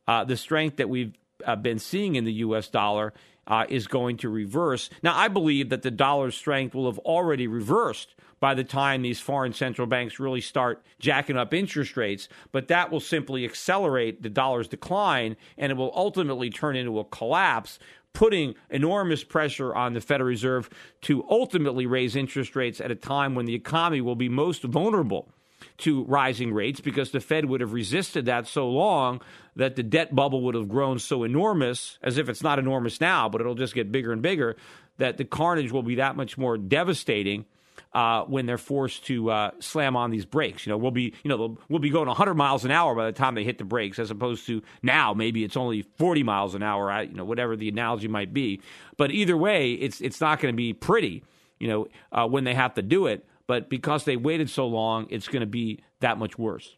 uh, 0.07 0.23
the 0.23 0.37
strength 0.37 0.77
that 0.77 0.89
we've 0.89 1.13
uh, 1.45 1.55
been 1.55 1.79
seeing 1.79 2.15
in 2.15 2.23
the 2.23 2.33
U.S. 2.33 2.69
dollar 2.69 3.13
uh, 3.47 3.65
is 3.69 3.87
going 3.87 4.17
to 4.17 4.29
reverse. 4.29 4.89
Now, 5.03 5.17
I 5.17 5.27
believe 5.27 5.69
that 5.69 5.81
the 5.81 5.91
dollar's 5.91 6.35
strength 6.35 6.75
will 6.75 6.89
have 6.89 6.99
already 6.99 7.47
reversed 7.47 8.15
by 8.41 8.55
the 8.55 8.63
time 8.65 9.03
these 9.03 9.21
foreign 9.21 9.53
central 9.53 9.87
banks 9.87 10.19
really 10.19 10.41
start 10.41 10.83
jacking 10.99 11.37
up 11.37 11.53
interest 11.53 11.95
rates, 11.95 12.27
but 12.51 12.67
that 12.67 12.91
will 12.91 12.99
simply 12.99 13.45
accelerate 13.45 14.23
the 14.23 14.29
dollar's 14.29 14.67
decline 14.67 15.37
and 15.57 15.71
it 15.71 15.75
will 15.75 15.93
ultimately 15.95 16.49
turn 16.49 16.75
into 16.75 16.99
a 16.99 17.05
collapse. 17.05 17.79
Putting 18.13 18.55
enormous 18.69 19.23
pressure 19.23 19.73
on 19.73 19.93
the 19.93 20.01
Federal 20.01 20.27
Reserve 20.27 20.69
to 21.03 21.23
ultimately 21.29 21.85
raise 21.85 22.17
interest 22.17 22.57
rates 22.57 22.81
at 22.81 22.91
a 22.91 22.95
time 22.95 23.35
when 23.35 23.45
the 23.45 23.55
economy 23.55 24.01
will 24.01 24.17
be 24.17 24.27
most 24.27 24.63
vulnerable 24.63 25.29
to 25.77 26.03
rising 26.03 26.53
rates 26.53 26.81
because 26.81 27.11
the 27.11 27.21
Fed 27.21 27.45
would 27.45 27.61
have 27.61 27.71
resisted 27.71 28.25
that 28.25 28.47
so 28.47 28.67
long 28.69 29.21
that 29.55 29.77
the 29.77 29.83
debt 29.83 30.13
bubble 30.13 30.41
would 30.41 30.55
have 30.55 30.67
grown 30.67 30.99
so 30.99 31.23
enormous, 31.23 31.97
as 32.01 32.17
if 32.17 32.27
it's 32.27 32.43
not 32.43 32.59
enormous 32.59 32.99
now, 32.99 33.29
but 33.29 33.39
it'll 33.39 33.55
just 33.55 33.75
get 33.75 33.93
bigger 33.93 34.11
and 34.11 34.21
bigger, 34.21 34.57
that 34.97 35.15
the 35.15 35.23
carnage 35.23 35.71
will 35.71 35.83
be 35.83 35.95
that 35.95 36.17
much 36.17 36.37
more 36.37 36.57
devastating 36.57 37.45
uh, 37.93 38.23
when 38.23 38.45
they're 38.45 38.57
forced 38.57 39.05
to 39.05 39.29
uh, 39.29 39.51
slam 39.59 39.95
on 39.95 40.11
these 40.11 40.25
brakes. 40.25 40.65
You 40.65 40.71
know, 40.71 40.77
we'll 40.77 40.91
be 40.91 41.13
you 41.23 41.29
know 41.29 41.57
we'll 41.69 41.79
be 41.79 41.89
going 41.89 42.07
100 42.07 42.33
miles 42.35 42.65
an 42.65 42.71
hour 42.71 42.95
by 42.95 43.05
the 43.05 43.11
time 43.11 43.35
they 43.35 43.43
hit 43.43 43.57
the 43.57 43.63
brakes, 43.63 43.99
as 43.99 44.11
opposed 44.11 44.45
to 44.47 44.61
now 44.81 45.13
maybe 45.13 45.43
it's 45.43 45.57
only 45.57 45.81
40 45.81 46.23
miles 46.23 46.55
an 46.55 46.63
hour. 46.63 47.03
You 47.03 47.15
know, 47.15 47.25
whatever 47.25 47.55
the 47.55 47.69
analogy 47.69 48.07
might 48.07 48.33
be. 48.33 48.61
But 48.97 49.11
either 49.11 49.37
way, 49.37 49.73
it's 49.73 50.01
it's 50.01 50.21
not 50.21 50.39
going 50.39 50.53
to 50.53 50.57
be 50.57 50.73
pretty. 50.73 51.23
You 51.59 51.67
know, 51.67 51.87
uh, 52.11 52.27
when 52.27 52.43
they 52.43 52.55
have 52.55 52.73
to 52.75 52.81
do 52.81 53.07
it. 53.07 53.25
But 53.45 53.69
because 53.69 54.05
they 54.05 54.15
waited 54.15 54.49
so 54.49 54.65
long, 54.65 55.07
it's 55.09 55.27
going 55.27 55.41
to 55.41 55.45
be 55.45 55.79
that 55.99 56.17
much 56.17 56.39
worse. 56.39 56.77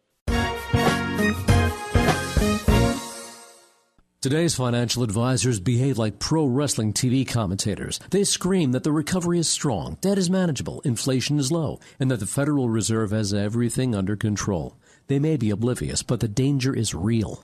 Today's 4.24 4.56
financial 4.56 5.04
advisors 5.04 5.60
behave 5.60 5.98
like 5.98 6.18
pro 6.18 6.46
wrestling 6.46 6.94
TV 6.94 7.28
commentators. 7.28 8.00
They 8.10 8.24
scream 8.24 8.72
that 8.72 8.84
the 8.84 8.92
recovery 8.94 9.38
is 9.38 9.50
strong, 9.50 9.98
debt 10.00 10.18
is 10.18 10.30
manageable, 10.30 10.80
inflation 10.86 11.38
is 11.40 11.52
low, 11.52 11.82
and 12.00 12.10
that 12.10 12.22
the 12.22 12.26
Federal 12.26 12.70
Reserve 12.70 13.12
has 13.12 13.34
everything 13.34 13.94
under 13.94 14.16
control. 14.16 14.78
They 15.08 15.20
may 15.20 15.36
be 15.36 15.50
oblivious, 15.50 16.04
but 16.04 16.22
the 16.22 16.30
danger 16.30 16.74
is 16.74 16.96
real. 16.96 17.44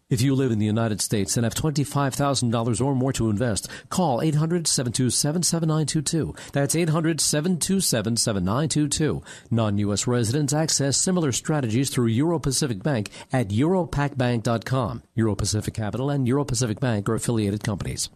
If 0.11 0.21
you 0.21 0.35
live 0.35 0.51
in 0.51 0.59
the 0.59 0.65
United 0.65 0.99
States 0.99 1.37
and 1.37 1.45
have 1.45 1.55
$25,000 1.55 2.85
or 2.85 2.95
more 2.95 3.13
to 3.13 3.29
invest, 3.29 3.69
call 3.89 4.21
800 4.21 4.67
727 4.67 5.41
7922. 5.41 6.35
That's 6.51 6.75
800 6.75 7.21
727 7.21 8.17
7922. 8.17 9.23
Non 9.49 9.77
U.S. 9.77 10.07
residents 10.07 10.51
access 10.51 10.97
similar 10.97 11.31
strategies 11.31 11.89
through 11.89 12.07
Euro 12.07 12.39
Pacific 12.39 12.83
Bank 12.83 13.09
at 13.31 13.47
europacbank.com. 13.47 15.03
Euro 15.15 15.35
Pacific 15.35 15.73
Capital 15.73 16.09
and 16.09 16.27
Euro 16.27 16.43
Pacific 16.43 16.81
Bank 16.81 17.07
are 17.07 17.15
affiliated 17.15 17.63
companies. 17.63 18.09